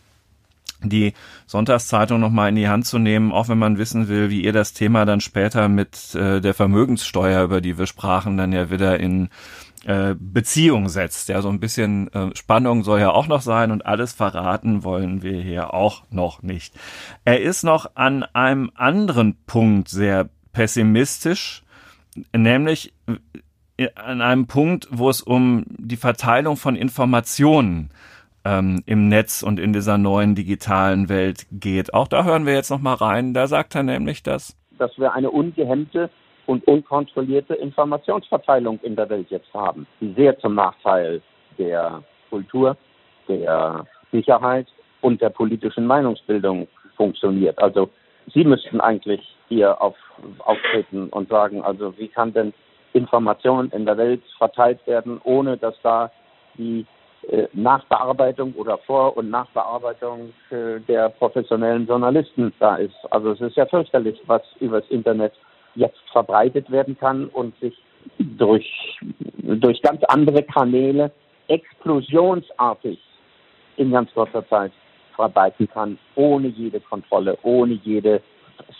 die 0.82 1.14
Sonntagszeitung 1.46 2.20
nochmal 2.20 2.50
in 2.50 2.56
die 2.56 2.68
Hand 2.68 2.86
zu 2.86 2.98
nehmen, 2.98 3.32
auch 3.32 3.48
wenn 3.48 3.58
man 3.58 3.78
wissen 3.78 4.08
will, 4.08 4.30
wie 4.30 4.42
ihr 4.42 4.52
das 4.52 4.72
Thema 4.72 5.04
dann 5.04 5.20
später 5.20 5.68
mit 5.68 6.14
äh, 6.14 6.40
der 6.40 6.54
Vermögenssteuer, 6.54 7.44
über 7.44 7.60
die 7.60 7.78
wir 7.78 7.86
sprachen, 7.86 8.36
dann 8.36 8.52
ja 8.52 8.70
wieder 8.70 9.00
in 9.00 9.28
äh, 9.84 10.14
Beziehung 10.18 10.88
setzt. 10.88 11.28
Ja, 11.28 11.40
so 11.42 11.48
ein 11.48 11.60
bisschen 11.60 12.12
äh, 12.12 12.34
Spannung 12.34 12.84
soll 12.84 13.00
ja 13.00 13.10
auch 13.10 13.26
noch 13.26 13.40
sein 13.40 13.70
und 13.70 13.86
alles 13.86 14.12
verraten 14.12 14.84
wollen 14.84 15.22
wir 15.22 15.40
hier 15.40 15.74
auch 15.74 16.02
noch 16.10 16.42
nicht. 16.42 16.74
Er 17.24 17.40
ist 17.40 17.62
noch 17.62 17.92
an 17.94 18.22
einem 18.22 18.70
anderen 18.74 19.36
Punkt 19.46 19.88
sehr 19.88 20.28
pessimistisch, 20.52 21.62
nämlich 22.32 22.92
an 23.94 24.20
einem 24.22 24.46
Punkt, 24.46 24.88
wo 24.90 25.08
es 25.10 25.20
um 25.20 25.64
die 25.68 25.96
Verteilung 25.96 26.56
von 26.56 26.76
Informationen 26.76 27.90
ähm, 28.44 28.82
im 28.86 29.08
Netz 29.08 29.42
und 29.42 29.60
in 29.60 29.72
dieser 29.72 29.98
neuen 29.98 30.34
digitalen 30.34 31.08
Welt 31.08 31.46
geht. 31.50 31.92
Auch 31.92 32.08
da 32.08 32.24
hören 32.24 32.46
wir 32.46 32.54
jetzt 32.54 32.70
noch 32.70 32.80
mal 32.80 32.94
rein. 32.94 33.34
Da 33.34 33.46
sagt 33.46 33.74
er 33.74 33.82
nämlich 33.82 34.22
das. 34.22 34.56
Dass 34.78 34.96
wir 34.98 35.12
eine 35.12 35.30
ungehemmte 35.30 36.10
und 36.46 36.66
unkontrollierte 36.66 37.54
Informationsverteilung 37.54 38.78
in 38.82 38.96
der 38.96 39.08
Welt 39.10 39.26
jetzt 39.30 39.52
haben, 39.52 39.86
die 40.00 40.12
sehr 40.14 40.38
zum 40.38 40.54
Nachteil 40.54 41.20
der 41.58 42.02
Kultur, 42.30 42.76
der 43.28 43.84
Sicherheit 44.12 44.68
und 45.00 45.20
der 45.20 45.30
politischen 45.30 45.86
Meinungsbildung 45.86 46.68
funktioniert. 46.96 47.58
Also 47.58 47.90
Sie 48.32 48.44
müssten 48.44 48.80
eigentlich 48.80 49.20
hier 49.48 49.80
auf, 49.80 49.94
auftreten 50.38 51.08
und 51.10 51.28
sagen, 51.28 51.62
also 51.62 51.96
wie 51.96 52.08
kann 52.08 52.32
denn 52.32 52.52
Informationen 52.96 53.70
in 53.70 53.84
der 53.84 53.96
Welt 53.98 54.22
verteilt 54.38 54.84
werden, 54.86 55.20
ohne 55.22 55.56
dass 55.56 55.74
da 55.82 56.10
die 56.56 56.86
äh, 57.28 57.46
Nachbearbeitung 57.52 58.54
oder 58.54 58.78
Vor- 58.78 59.16
und 59.16 59.30
Nachbearbeitung 59.30 60.32
äh, 60.50 60.80
der 60.88 61.10
professionellen 61.10 61.86
Journalisten 61.86 62.52
da 62.58 62.76
ist. 62.76 62.96
Also 63.10 63.32
es 63.32 63.40
ist 63.40 63.56
ja 63.56 63.66
fürchterlich, 63.66 64.20
was 64.26 64.42
übers 64.60 64.84
Internet 64.88 65.32
jetzt 65.74 66.00
verbreitet 66.10 66.70
werden 66.70 66.96
kann 66.98 67.26
und 67.26 67.58
sich 67.60 67.76
durch, 68.18 68.98
durch 69.38 69.82
ganz 69.82 70.02
andere 70.04 70.42
Kanäle 70.42 71.10
explosionsartig 71.48 72.98
in 73.76 73.90
ganz 73.90 74.12
kurzer 74.14 74.48
Zeit 74.48 74.72
verbreiten 75.14 75.68
kann, 75.68 75.98
ohne 76.14 76.48
jede 76.48 76.80
Kontrolle, 76.80 77.36
ohne 77.42 77.74
jede 77.74 78.22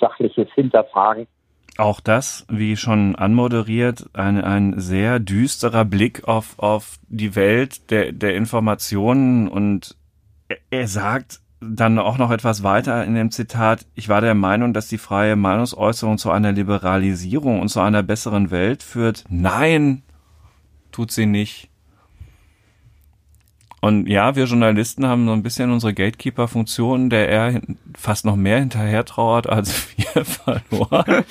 sachliches 0.01 0.49
Hinterfragen. 0.55 1.27
Auch 1.79 2.01
das, 2.01 2.47
wie 2.49 2.77
schon 2.77 3.17
anmoderiert, 3.17 4.09
ein, 4.15 4.41
ein 4.41 4.81
sehr 4.81 5.19
düsterer 5.21 5.85
Blick 5.85 6.27
auf, 6.27 6.59
auf 6.59 6.99
die 7.09 7.35
Welt 7.35 7.91
der, 7.91 8.13
der 8.13 8.35
Informationen 8.35 9.49
und 9.49 9.97
er, 10.49 10.59
er 10.71 10.89
sagt 10.89 11.41
dann 11.61 11.99
auch 11.99 12.19
noch 12.19 12.31
etwas 12.31 12.63
weiter 12.63 13.05
in 13.05 13.15
dem 13.15 13.31
Zitat, 13.31 13.87
ich 13.95 14.09
war 14.09 14.21
der 14.21 14.35
Meinung, 14.35 14.73
dass 14.73 14.89
die 14.89 14.99
freie 14.99 15.37
Meinungsäußerung 15.37 16.19
zu 16.19 16.31
einer 16.31 16.53
Liberalisierung 16.53 17.61
und 17.61 17.69
zu 17.69 17.81
einer 17.81 18.03
besseren 18.03 18.51
Welt 18.51 18.83
führt. 18.83 19.25
Nein, 19.29 20.03
tut 20.93 21.11
sie 21.11 21.27
nicht. 21.27 21.71
Und 23.81 24.09
ja, 24.09 24.35
wir 24.37 24.45
Journalisten 24.45 25.07
haben 25.07 25.27
so 25.27 25.33
ein 25.33 25.43
bisschen 25.43 25.71
unsere 25.71 25.95
Gatekeeper-Funktion, 25.95 27.11
der 27.11 27.29
er 27.29 27.61
fast 27.97 28.25
noch 28.25 28.37
mehr 28.37 28.59
hinterher 28.59 29.05
trauert, 29.05 29.49
als 29.49 29.89
wir 29.97 30.25
verloren. 30.25 31.25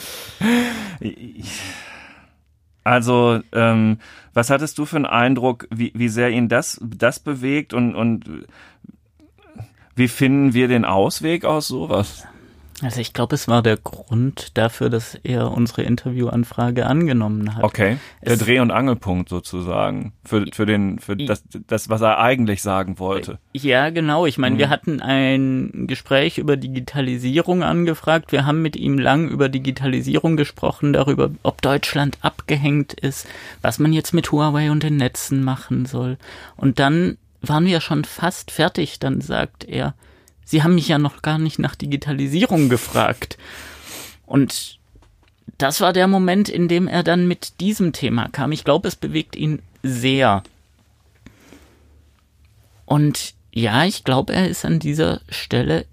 Also, 2.84 3.40
ähm, 3.52 3.98
was 4.34 4.50
hattest 4.50 4.78
du 4.78 4.86
für 4.86 4.98
einen 4.98 5.06
Eindruck, 5.06 5.68
wie, 5.72 5.92
wie 5.96 6.10
sehr 6.10 6.30
ihn 6.30 6.48
das, 6.48 6.80
das 6.84 7.20
bewegt 7.20 7.74
und, 7.74 7.96
und 7.96 8.46
wie 9.96 10.08
finden 10.08 10.54
wir 10.54 10.68
den 10.68 10.86
Ausweg 10.86 11.46
aus 11.46 11.68
sowas? 11.68 12.28
Also 12.82 13.00
ich 13.00 13.14
glaube, 13.14 13.36
es 13.36 13.48
war 13.48 13.64
der 13.64 13.78
Grund 13.78 14.58
dafür, 14.58 14.90
dass 14.90 15.16
er 15.24 15.52
unsere 15.52 15.84
Interviewanfrage 15.84 16.86
angenommen 16.86 17.56
hat. 17.56 17.64
Okay, 17.64 17.98
der 18.22 18.34
es, 18.34 18.40
Dreh- 18.40 18.60
und 18.60 18.72
Angelpunkt 18.72 19.30
sozusagen 19.30 20.12
für, 20.26 20.46
für, 20.52 20.66
den, 20.66 21.00
für 21.00 21.16
das, 21.16 21.44
das, 21.68 21.88
was 21.88 22.02
er 22.02 22.20
eigentlich 22.20 22.62
sagen 22.62 23.00
wollte. 23.00 23.40
Ja, 23.54 23.92
genau. 23.92 24.26
Ich 24.26 24.38
meine, 24.38 24.56
mhm. 24.56 24.60
wir 24.60 24.70
hatten 24.70 25.02
ein 25.02 25.86
Gespräch 25.88 26.38
über 26.38 26.58
Digitalisierung 26.58 27.64
angefragt. 27.64 28.34
Wir 28.34 28.46
haben 28.46 28.62
mit 28.62 28.76
ihm 28.76 29.00
lang 29.00 29.30
über 29.30 29.48
Digitalisierung 29.48 30.36
gesprochen, 30.36 30.92
darüber, 30.92 31.32
ob 31.44 31.62
Deutschland 31.62 32.18
abgehängt 32.22 32.94
ist, 32.94 33.26
was 33.62 33.80
man 33.80 33.94
jetzt 33.94 34.14
mit 34.14 34.34
Huawei 34.34 34.70
und 34.70 34.84
den 34.84 34.98
Netzen 34.98 35.46
machen 35.46 35.86
soll. 35.86 36.18
Und 36.58 36.80
dann 36.80 37.18
waren 37.42 37.66
wir 37.66 37.80
schon 37.80 38.04
fast 38.04 38.52
fertig. 38.52 39.00
Dann 39.00 39.22
sagt 39.22 39.64
er, 39.64 39.94
Sie 40.46 40.64
haben 40.64 40.76
mich 40.76 40.88
ja 40.88 41.00
noch 41.00 41.22
gar 41.22 41.40
nicht 41.40 41.60
nach 41.60 41.76
Digitalisierung 41.76 42.70
gefragt. 42.70 43.38
Und 44.26 44.80
das 45.58 45.82
war 45.82 45.92
der 45.92 46.08
Moment, 46.08 46.50
in 46.50 46.68
dem 46.68 46.88
er 46.88 47.04
dann 47.04 47.28
mit 47.28 47.60
diesem 47.60 47.94
Thema 47.94 48.30
kam. 48.30 48.52
Ich 48.52 48.64
glaube, 48.64 48.88
es 48.88 48.96
bewegt 48.96 49.36
ihn 49.36 49.62
sehr. 49.84 50.44
Und 52.86 53.34
ja, 53.52 53.86
ich 53.86 54.04
glaube, 54.04 54.34
er 54.34 54.48
ist 54.48 54.66
an 54.66 54.80
dieser 54.80 55.22
Stelle 55.30 55.86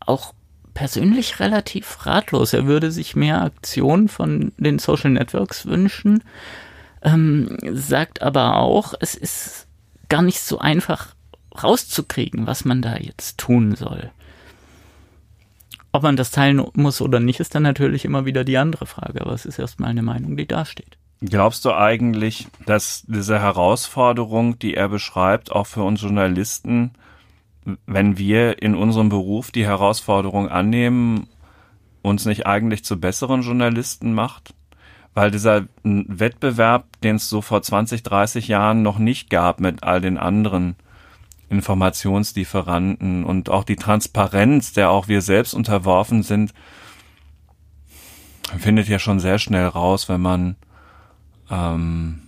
auch 0.00 0.34
persönlich 0.74 1.40
relativ 1.40 2.04
ratlos. 2.04 2.52
Er 2.52 2.66
würde 2.66 2.92
sich 2.92 3.16
mehr 3.16 3.42
Aktion 3.42 4.08
von 4.08 4.52
den 4.58 4.78
Social 4.78 5.10
Networks 5.10 5.66
wünschen, 5.66 6.22
ähm, 7.02 7.56
sagt 7.72 8.22
aber 8.22 8.56
auch, 8.56 8.94
es 9.00 9.14
ist 9.14 9.66
gar 10.08 10.22
nicht 10.22 10.40
so 10.40 10.58
einfach, 10.58 11.13
rauszukriegen, 11.62 12.46
was 12.46 12.64
man 12.64 12.82
da 12.82 12.96
jetzt 12.96 13.38
tun 13.38 13.74
soll. 13.74 14.10
Ob 15.92 16.02
man 16.02 16.16
das 16.16 16.32
teilen 16.32 16.60
muss 16.74 17.00
oder 17.00 17.20
nicht, 17.20 17.38
ist 17.38 17.54
dann 17.54 17.62
natürlich 17.62 18.04
immer 18.04 18.24
wieder 18.24 18.42
die 18.42 18.58
andere 18.58 18.86
Frage, 18.86 19.20
aber 19.20 19.32
es 19.32 19.46
ist 19.46 19.60
erstmal 19.60 19.90
eine 19.90 20.02
Meinung, 20.02 20.36
die 20.36 20.48
dasteht. 20.48 20.98
Glaubst 21.20 21.64
du 21.64 21.72
eigentlich, 21.72 22.48
dass 22.66 23.04
diese 23.06 23.38
Herausforderung, 23.38 24.58
die 24.58 24.74
er 24.74 24.88
beschreibt, 24.88 25.52
auch 25.52 25.66
für 25.68 25.82
uns 25.84 26.02
Journalisten, 26.02 26.90
wenn 27.86 28.18
wir 28.18 28.60
in 28.60 28.74
unserem 28.74 29.08
Beruf 29.08 29.52
die 29.52 29.64
Herausforderung 29.64 30.48
annehmen, 30.48 31.28
uns 32.02 32.26
nicht 32.26 32.46
eigentlich 32.46 32.84
zu 32.84 32.98
besseren 32.98 33.42
Journalisten 33.42 34.12
macht? 34.12 34.52
Weil 35.14 35.30
dieser 35.30 35.66
Wettbewerb, 35.84 37.00
den 37.02 37.16
es 37.16 37.28
so 37.30 37.40
vor 37.40 37.62
20, 37.62 38.02
30 38.02 38.48
Jahren 38.48 38.82
noch 38.82 38.98
nicht 38.98 39.30
gab 39.30 39.60
mit 39.60 39.84
all 39.84 40.00
den 40.00 40.18
anderen 40.18 40.74
Informationslieferanten 41.48 43.24
und 43.24 43.50
auch 43.50 43.64
die 43.64 43.76
Transparenz, 43.76 44.72
der 44.72 44.90
auch 44.90 45.08
wir 45.08 45.20
selbst 45.20 45.54
unterworfen 45.54 46.22
sind, 46.22 46.52
findet 48.58 48.88
ja 48.88 48.98
schon 48.98 49.20
sehr 49.20 49.38
schnell 49.38 49.66
raus, 49.66 50.08
wenn 50.08 50.20
man 50.20 50.56
ähm, 51.50 52.24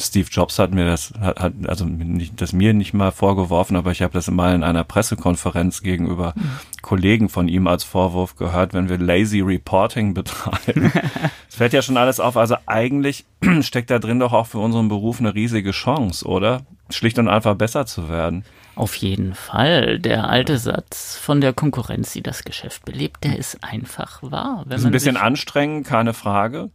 Steve 0.00 0.28
Jobs 0.30 0.58
hat 0.58 0.72
mir 0.72 0.84
das, 0.84 1.12
hat, 1.20 1.40
hat 1.40 1.52
also 1.66 1.84
nicht, 1.84 2.40
das 2.40 2.52
mir 2.52 2.72
nicht 2.72 2.94
mal 2.94 3.10
vorgeworfen, 3.10 3.76
aber 3.76 3.90
ich 3.90 4.00
habe 4.00 4.12
das 4.12 4.30
mal 4.30 4.54
in 4.54 4.62
einer 4.62 4.84
Pressekonferenz 4.84 5.82
gegenüber 5.82 6.34
mhm. 6.36 6.50
Kollegen 6.82 7.28
von 7.28 7.48
ihm 7.48 7.66
als 7.66 7.84
Vorwurf 7.84 8.36
gehört, 8.36 8.74
wenn 8.74 8.88
wir 8.88 8.98
lazy 8.98 9.40
Reporting 9.40 10.14
betreiben. 10.14 10.92
Es 11.48 11.56
fällt 11.56 11.72
ja 11.72 11.82
schon 11.82 11.96
alles 11.96 12.20
auf. 12.20 12.36
Also 12.36 12.56
eigentlich 12.66 13.26
steckt 13.60 13.90
da 13.90 13.98
drin 13.98 14.20
doch 14.20 14.32
auch 14.32 14.46
für 14.46 14.58
unseren 14.58 14.88
Beruf 14.88 15.18
eine 15.18 15.34
riesige 15.34 15.72
Chance, 15.72 16.26
oder? 16.26 16.62
Schlicht 16.90 17.18
und 17.18 17.28
einfach 17.28 17.54
besser 17.54 17.86
zu 17.86 18.08
werden. 18.08 18.44
Auf 18.74 18.94
jeden 18.94 19.34
Fall. 19.34 19.98
Der 19.98 20.28
alte 20.28 20.56
Satz 20.56 21.16
von 21.16 21.40
der 21.40 21.52
Konkurrenz, 21.52 22.12
die 22.12 22.22
das 22.22 22.44
Geschäft 22.44 22.84
belebt, 22.84 23.24
der 23.24 23.36
ist 23.36 23.64
einfach 23.64 24.22
wahr. 24.22 24.64
Wenn 24.66 24.78
ist 24.78 24.86
ein 24.86 24.92
bisschen 24.92 25.16
anstrengend, 25.16 25.86
keine 25.86 26.14
Frage. 26.14 26.70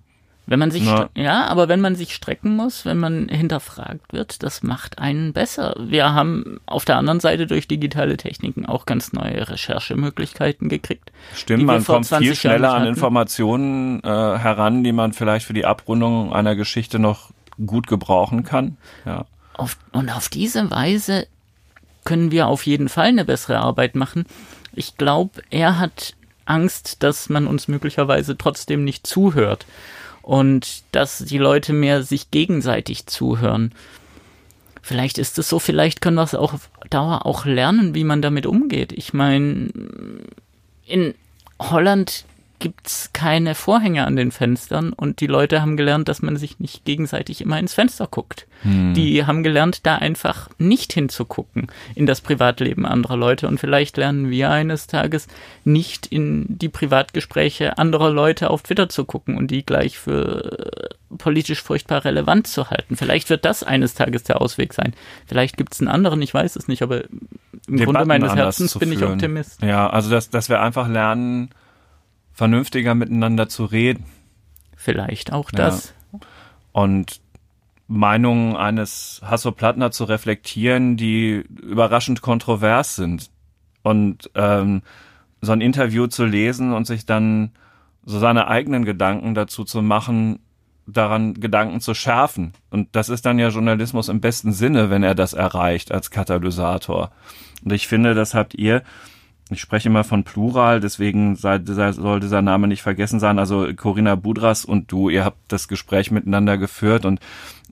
Wenn 0.45 0.59
man 0.59 0.71
sich, 0.71 0.83
Na. 0.83 1.07
ja, 1.15 1.45
aber 1.45 1.69
wenn 1.69 1.79
man 1.79 1.95
sich 1.95 2.13
strecken 2.13 2.57
muss, 2.57 2.85
wenn 2.85 2.97
man 2.97 3.29
hinterfragt 3.29 4.11
wird, 4.11 4.43
das 4.43 4.61
macht 4.61 4.99
einen 4.99 5.31
besser. 5.31 5.75
Wir 5.79 6.13
haben 6.13 6.59
auf 6.65 6.83
der 6.83 6.97
anderen 6.97 7.21
Seite 7.21 7.47
durch 7.47 7.69
digitale 7.69 8.17
Techniken 8.17 8.65
auch 8.65 8.85
ganz 8.85 9.13
neue 9.13 9.49
Recherchemöglichkeiten 9.49 10.67
gekriegt. 10.67 11.13
Stimmt, 11.33 11.63
man 11.63 11.85
kommt 11.85 12.07
viel 12.07 12.35
schneller 12.35 12.73
an 12.73 12.85
Informationen 12.85 14.03
äh, 14.03 14.07
heran, 14.07 14.83
die 14.83 14.91
man 14.91 15.13
vielleicht 15.13 15.45
für 15.45 15.53
die 15.53 15.65
Abrundung 15.65 16.33
einer 16.33 16.57
Geschichte 16.57 16.99
noch 16.99 17.29
gut 17.65 17.87
gebrauchen 17.87 18.43
kann. 18.43 18.75
Ja. 19.05 19.25
Auf, 19.53 19.77
und 19.91 20.09
auf 20.09 20.29
diese 20.29 20.71
Weise 20.71 21.27
können 22.05 22.31
wir 22.31 22.47
auf 22.47 22.65
jeden 22.65 22.89
Fall 22.89 23.07
eine 23.07 23.25
bessere 23.25 23.59
Arbeit 23.59 23.95
machen. 23.95 24.25
Ich 24.73 24.97
glaube, 24.97 25.41
er 25.49 25.79
hat 25.79 26.15
Angst, 26.45 27.03
dass 27.03 27.29
man 27.29 27.47
uns 27.47 27.67
möglicherweise 27.67 28.37
trotzdem 28.37 28.83
nicht 28.83 29.07
zuhört 29.07 29.65
und 30.21 30.83
dass 30.91 31.19
die 31.19 31.37
Leute 31.37 31.73
mehr 31.73 32.03
sich 32.03 32.31
gegenseitig 32.31 33.05
zuhören. 33.05 33.73
Vielleicht 34.81 35.17
ist 35.17 35.37
es 35.37 35.47
so, 35.47 35.59
vielleicht 35.59 36.01
können 36.01 36.17
wir 36.17 36.23
es 36.23 36.35
auch 36.35 36.53
auf 36.53 36.69
Dauer 36.89 37.25
auch 37.25 37.45
lernen, 37.45 37.95
wie 37.95 38.03
man 38.03 38.21
damit 38.21 38.45
umgeht. 38.45 38.91
Ich 38.91 39.13
meine, 39.13 39.69
in 40.85 41.13
Holland 41.59 42.25
gibt's 42.59 43.11
keine 43.13 43.55
Vorhänge 43.55 44.05
an 44.05 44.15
den 44.15 44.31
Fenstern 44.31 44.93
und 44.93 45.19
die 45.19 45.27
Leute 45.27 45.61
haben 45.61 45.75
gelernt, 45.75 46.07
dass 46.07 46.21
man 46.21 46.37
sich 46.37 46.59
nicht 46.59 46.85
gegenseitig 46.85 47.41
immer 47.41 47.59
ins 47.59 47.73
Fenster 47.73 48.07
guckt. 48.07 48.47
Hm. 48.61 48.93
Die 48.93 49.25
haben 49.25 49.43
gelernt, 49.43 49.85
da 49.85 49.95
einfach 49.95 50.49
nicht 50.57 50.93
hinzugucken 50.93 51.67
in 51.95 52.05
das 52.05 52.21
Privatleben 52.21 52.85
anderer 52.85 53.17
Leute 53.17 53.47
und 53.47 53.59
vielleicht 53.59 53.97
lernen 53.97 54.29
wir 54.29 54.49
eines 54.49 54.87
Tages 54.87 55.27
nicht 55.65 56.05
in 56.05 56.45
die 56.47 56.69
Privatgespräche 56.69 57.77
anderer 57.77 58.09
Leute 58.09 58.49
auf 58.49 58.63
Twitter 58.63 58.87
zu 58.87 59.03
gucken 59.05 59.37
und 59.37 59.51
die 59.51 59.65
gleich 59.65 59.97
für 59.97 60.89
politisch 61.17 61.61
furchtbar 61.61 62.05
relevant 62.05 62.47
zu 62.47 62.69
halten. 62.69 62.95
Vielleicht 62.95 63.29
wird 63.29 63.45
das 63.45 63.63
eines 63.63 63.93
Tages 63.93 64.23
der 64.23 64.41
Ausweg 64.41 64.73
sein. 64.73 64.93
Vielleicht 65.27 65.57
gibt's 65.57 65.79
einen 65.79 65.89
anderen, 65.89 66.21
ich 66.21 66.33
weiß 66.33 66.55
es 66.55 66.67
nicht, 66.67 66.81
aber 66.81 67.03
im 67.03 67.77
Debatten 67.77 67.85
Grunde 67.85 68.05
meines 68.05 68.35
Herzens 68.35 68.77
bin 68.77 68.91
ich 68.91 69.03
Optimist. 69.03 69.61
Ja, 69.61 69.89
also 69.89 70.09
dass, 70.09 70.29
dass 70.29 70.49
wir 70.49 70.61
einfach 70.61 70.87
lernen, 70.87 71.49
vernünftiger 72.33 72.95
miteinander 72.95 73.47
zu 73.47 73.65
reden. 73.65 74.05
Vielleicht 74.75 75.31
auch 75.31 75.51
das. 75.51 75.93
Ja. 76.11 76.19
Und 76.73 77.21
Meinungen 77.87 78.55
eines 78.55 79.21
Hasso 79.23 79.51
Plattner 79.51 79.91
zu 79.91 80.05
reflektieren, 80.05 80.97
die 80.97 81.43
überraschend 81.61 82.21
kontrovers 82.21 82.95
sind. 82.95 83.29
Und 83.83 84.29
ähm, 84.35 84.81
so 85.41 85.51
ein 85.51 85.61
Interview 85.61 86.07
zu 86.07 86.25
lesen 86.25 86.73
und 86.73 86.87
sich 86.87 87.05
dann 87.05 87.51
so 88.05 88.19
seine 88.19 88.47
eigenen 88.47 88.85
Gedanken 88.85 89.35
dazu 89.35 89.63
zu 89.63 89.81
machen, 89.81 90.39
daran 90.87 91.33
Gedanken 91.35 91.79
zu 91.79 91.93
schärfen. 91.93 92.53
Und 92.69 92.89
das 92.93 93.09
ist 93.09 93.25
dann 93.25 93.39
ja 93.39 93.49
Journalismus 93.49 94.09
im 94.09 94.21
besten 94.21 94.53
Sinne, 94.53 94.89
wenn 94.89 95.03
er 95.03 95.15
das 95.15 95.33
erreicht 95.33 95.91
als 95.91 96.11
Katalysator. 96.11 97.11
Und 97.63 97.71
ich 97.71 97.87
finde, 97.87 98.13
das 98.13 98.33
habt 98.33 98.55
ihr 98.55 98.83
ich 99.49 99.59
spreche 99.59 99.89
immer 99.89 100.03
von 100.03 100.23
Plural, 100.23 100.79
deswegen 100.79 101.35
sei, 101.35 101.59
soll 101.63 102.19
dieser 102.19 102.41
Name 102.41 102.67
nicht 102.67 102.81
vergessen 102.81 103.19
sein. 103.19 103.39
Also 103.39 103.67
Corinna 103.75 104.15
Budras 104.15 104.65
und 104.65 104.91
du, 104.91 105.09
ihr 105.09 105.25
habt 105.25 105.37
das 105.49 105.67
Gespräch 105.67 106.11
miteinander 106.11 106.57
geführt 106.57 107.05
und 107.05 107.19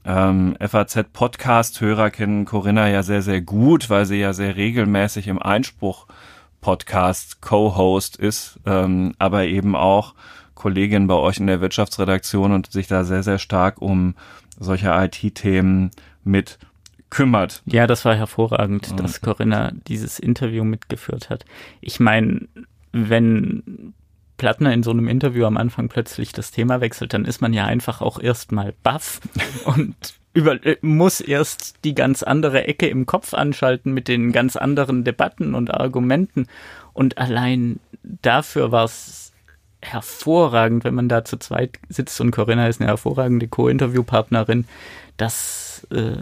ähm, 0.03 0.55
FAZ-Podcast-Hörer 0.59 2.09
kennen 2.09 2.45
Corinna 2.45 2.89
ja 2.89 3.03
sehr, 3.03 3.21
sehr 3.21 3.41
gut, 3.41 3.89
weil 3.89 4.05
sie 4.05 4.17
ja 4.17 4.33
sehr 4.33 4.55
regelmäßig 4.55 5.27
im 5.27 5.41
Einspruch-Podcast 5.41 7.41
Co-Host 7.41 8.17
ist, 8.17 8.59
ähm, 8.65 9.13
aber 9.19 9.45
eben 9.45 9.75
auch 9.75 10.15
Kollegin 10.55 11.07
bei 11.07 11.15
euch 11.15 11.37
in 11.37 11.47
der 11.47 11.61
Wirtschaftsredaktion 11.61 12.51
und 12.51 12.71
sich 12.71 12.87
da 12.87 13.03
sehr, 13.03 13.23
sehr 13.23 13.39
stark 13.39 13.81
um 13.81 14.15
solche 14.59 14.89
IT-Themen 14.89 15.91
mit 16.23 16.59
kümmert. 17.11 17.61
Ja, 17.65 17.85
das 17.85 18.03
war 18.05 18.15
hervorragend, 18.15 18.99
dass 18.99 19.21
Corinna 19.21 19.71
dieses 19.87 20.17
Interview 20.17 20.63
mitgeführt 20.63 21.29
hat. 21.29 21.45
Ich 21.79 21.99
meine, 21.99 22.47
wenn 22.91 23.93
Plattner 24.37 24.73
in 24.73 24.81
so 24.81 24.89
einem 24.89 25.07
Interview 25.07 25.45
am 25.45 25.57
Anfang 25.57 25.87
plötzlich 25.87 26.31
das 26.31 26.49
Thema 26.49 26.81
wechselt, 26.81 27.13
dann 27.13 27.25
ist 27.25 27.41
man 27.41 27.53
ja 27.53 27.65
einfach 27.65 28.01
auch 28.01 28.19
erstmal 28.19 28.73
baff 28.81 29.19
und 29.65 29.95
über, 30.33 30.65
äh, 30.65 30.77
muss 30.81 31.21
erst 31.21 31.83
die 31.83 31.93
ganz 31.93 32.23
andere 32.23 32.65
Ecke 32.65 32.87
im 32.87 33.05
Kopf 33.05 33.33
anschalten 33.33 33.93
mit 33.93 34.07
den 34.07 34.31
ganz 34.31 34.55
anderen 34.55 35.03
Debatten 35.03 35.53
und 35.53 35.73
Argumenten. 35.73 36.47
Und 36.93 37.17
allein 37.17 37.79
dafür 38.03 38.71
war 38.71 38.85
es 38.85 39.30
hervorragend, 39.81 40.83
wenn 40.83 40.95
man 40.95 41.09
da 41.09 41.25
zu 41.25 41.37
zweit 41.37 41.79
sitzt 41.89 42.21
und 42.21 42.31
Corinna 42.31 42.67
ist 42.67 42.81
eine 42.81 42.89
hervorragende 42.89 43.47
Co-Interviewpartnerin. 43.47 44.65
Das 45.17 45.71
äh, 45.89 46.15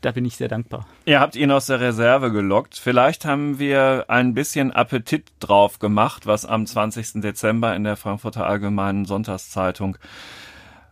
da 0.00 0.12
bin 0.12 0.24
ich 0.24 0.36
sehr 0.36 0.48
dankbar. 0.48 0.86
Ihr 1.04 1.20
habt 1.20 1.36
ihn 1.36 1.50
aus 1.50 1.66
der 1.66 1.80
Reserve 1.80 2.32
gelockt. 2.32 2.78
Vielleicht 2.78 3.24
haben 3.24 3.58
wir 3.58 4.06
ein 4.08 4.34
bisschen 4.34 4.72
Appetit 4.72 5.30
drauf 5.40 5.78
gemacht, 5.78 6.26
was 6.26 6.46
am 6.46 6.66
20. 6.66 7.20
Dezember 7.20 7.74
in 7.74 7.84
der 7.84 7.96
Frankfurter 7.96 8.46
Allgemeinen 8.46 9.04
Sonntagszeitung 9.04 9.98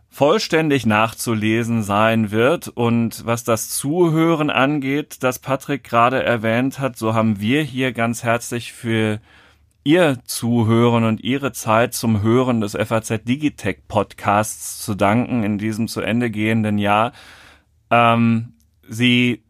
vollständig 0.09 0.85
nachzulesen 0.85 1.83
sein 1.83 2.31
wird. 2.31 2.67
Und 2.69 3.25
was 3.25 3.43
das 3.43 3.69
Zuhören 3.69 4.49
angeht, 4.49 5.17
das 5.21 5.39
Patrick 5.39 5.83
gerade 5.83 6.23
erwähnt 6.23 6.79
hat, 6.79 6.97
so 6.97 7.13
haben 7.13 7.39
wir 7.39 7.63
hier 7.63 7.91
ganz 7.91 8.23
herzlich 8.23 8.71
für 8.71 9.19
Ihr 9.87 10.17
Zuhören 10.25 11.03
und 11.03 11.23
Ihre 11.23 11.51
Zeit 11.51 11.93
zum 11.93 12.23
Hören 12.23 12.59
des 12.59 12.71
FAZ 12.71 13.23
Digitech 13.23 13.87
Podcasts 13.87 14.83
zu 14.83 14.95
danken 14.95 15.43
in 15.43 15.59
diesem 15.59 15.87
zu 15.87 16.01
Ende 16.01 16.31
gehenden 16.31 16.79
Jahr. 16.79 17.11
Ähm, 17.91 18.53
sie, 18.89 19.43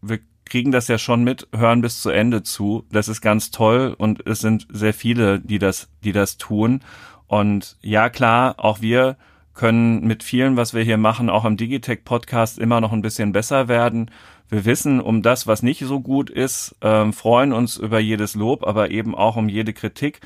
wir 0.00 0.18
kriegen 0.46 0.72
das 0.72 0.88
ja 0.88 0.98
schon 0.98 1.22
mit, 1.22 1.46
hören 1.54 1.80
bis 1.80 2.02
zu 2.02 2.10
Ende 2.10 2.42
zu. 2.42 2.86
Das 2.90 3.06
ist 3.06 3.20
ganz 3.20 3.52
toll 3.52 3.94
und 3.96 4.26
es 4.26 4.40
sind 4.40 4.66
sehr 4.68 4.92
viele, 4.92 5.38
die 5.38 5.60
das, 5.60 5.88
die 6.02 6.10
das 6.10 6.38
tun. 6.38 6.80
Und 7.28 7.78
ja, 7.82 8.10
klar, 8.10 8.56
auch 8.58 8.80
wir 8.80 9.16
können 9.54 10.04
mit 10.04 10.24
vielen, 10.24 10.56
was 10.56 10.74
wir 10.74 10.82
hier 10.82 10.98
machen, 10.98 11.30
auch 11.30 11.44
im 11.44 11.56
Digitech 11.56 12.02
Podcast 12.02 12.58
immer 12.58 12.80
noch 12.80 12.92
ein 12.92 13.02
bisschen 13.02 13.30
besser 13.30 13.68
werden. 13.68 14.10
Wir 14.52 14.66
wissen 14.66 15.00
um 15.00 15.22
das, 15.22 15.46
was 15.46 15.62
nicht 15.62 15.80
so 15.80 16.00
gut 16.00 16.28
ist, 16.28 16.76
ähm, 16.82 17.14
freuen 17.14 17.54
uns 17.54 17.78
über 17.78 17.98
jedes 17.98 18.34
Lob, 18.34 18.66
aber 18.66 18.90
eben 18.90 19.14
auch 19.14 19.36
um 19.36 19.48
jede 19.48 19.72
Kritik 19.72 20.20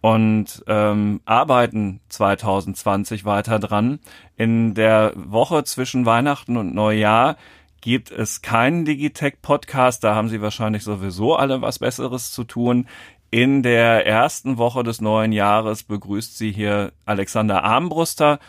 und 0.00 0.64
ähm, 0.66 1.20
arbeiten 1.26 2.00
2020 2.08 3.24
weiter 3.24 3.60
dran. 3.60 4.00
In 4.36 4.74
der 4.74 5.12
Woche 5.14 5.62
zwischen 5.62 6.06
Weihnachten 6.06 6.56
und 6.56 6.74
Neujahr 6.74 7.36
gibt 7.80 8.10
es 8.10 8.42
keinen 8.42 8.84
Digitech-Podcast. 8.84 10.02
Da 10.02 10.16
haben 10.16 10.28
Sie 10.28 10.42
wahrscheinlich 10.42 10.82
sowieso 10.82 11.36
alle 11.36 11.62
was 11.62 11.78
Besseres 11.78 12.32
zu 12.32 12.42
tun. 12.42 12.88
In 13.30 13.62
der 13.62 14.04
ersten 14.04 14.58
Woche 14.58 14.82
des 14.82 15.00
neuen 15.00 15.30
Jahres 15.30 15.84
begrüßt 15.84 16.36
Sie 16.36 16.50
hier 16.50 16.90
Alexander 17.06 17.62
Armbruster 17.62 18.40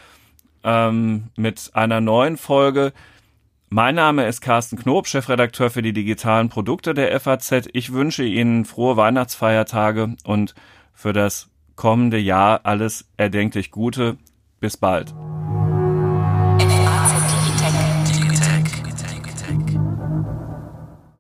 ähm, 0.64 1.26
mit 1.36 1.70
einer 1.74 2.02
neuen 2.02 2.36
Folge. 2.36 2.94
Mein 3.72 3.94
Name 3.94 4.26
ist 4.26 4.42
Carsten 4.42 4.78
Knob, 4.78 5.06
Chefredakteur 5.06 5.70
für 5.70 5.84
die 5.84 5.94
digitalen 5.94 6.50
Produkte 6.50 6.96
der 6.96 7.20
FAZ. 7.20 7.70
Ich 7.72 7.94
wünsche 7.94 8.24
Ihnen 8.24 8.66
frohe 8.66 8.98
Weihnachtsfeiertage 8.98 10.16
und 10.24 10.56
für 10.92 11.14
das 11.14 11.50
kommende 11.76 12.18
Jahr 12.18 12.62
alles 12.64 13.08
erdenklich 13.16 13.70
Gute. 13.70 14.18
Bis 14.60 14.76
bald. 14.76 15.14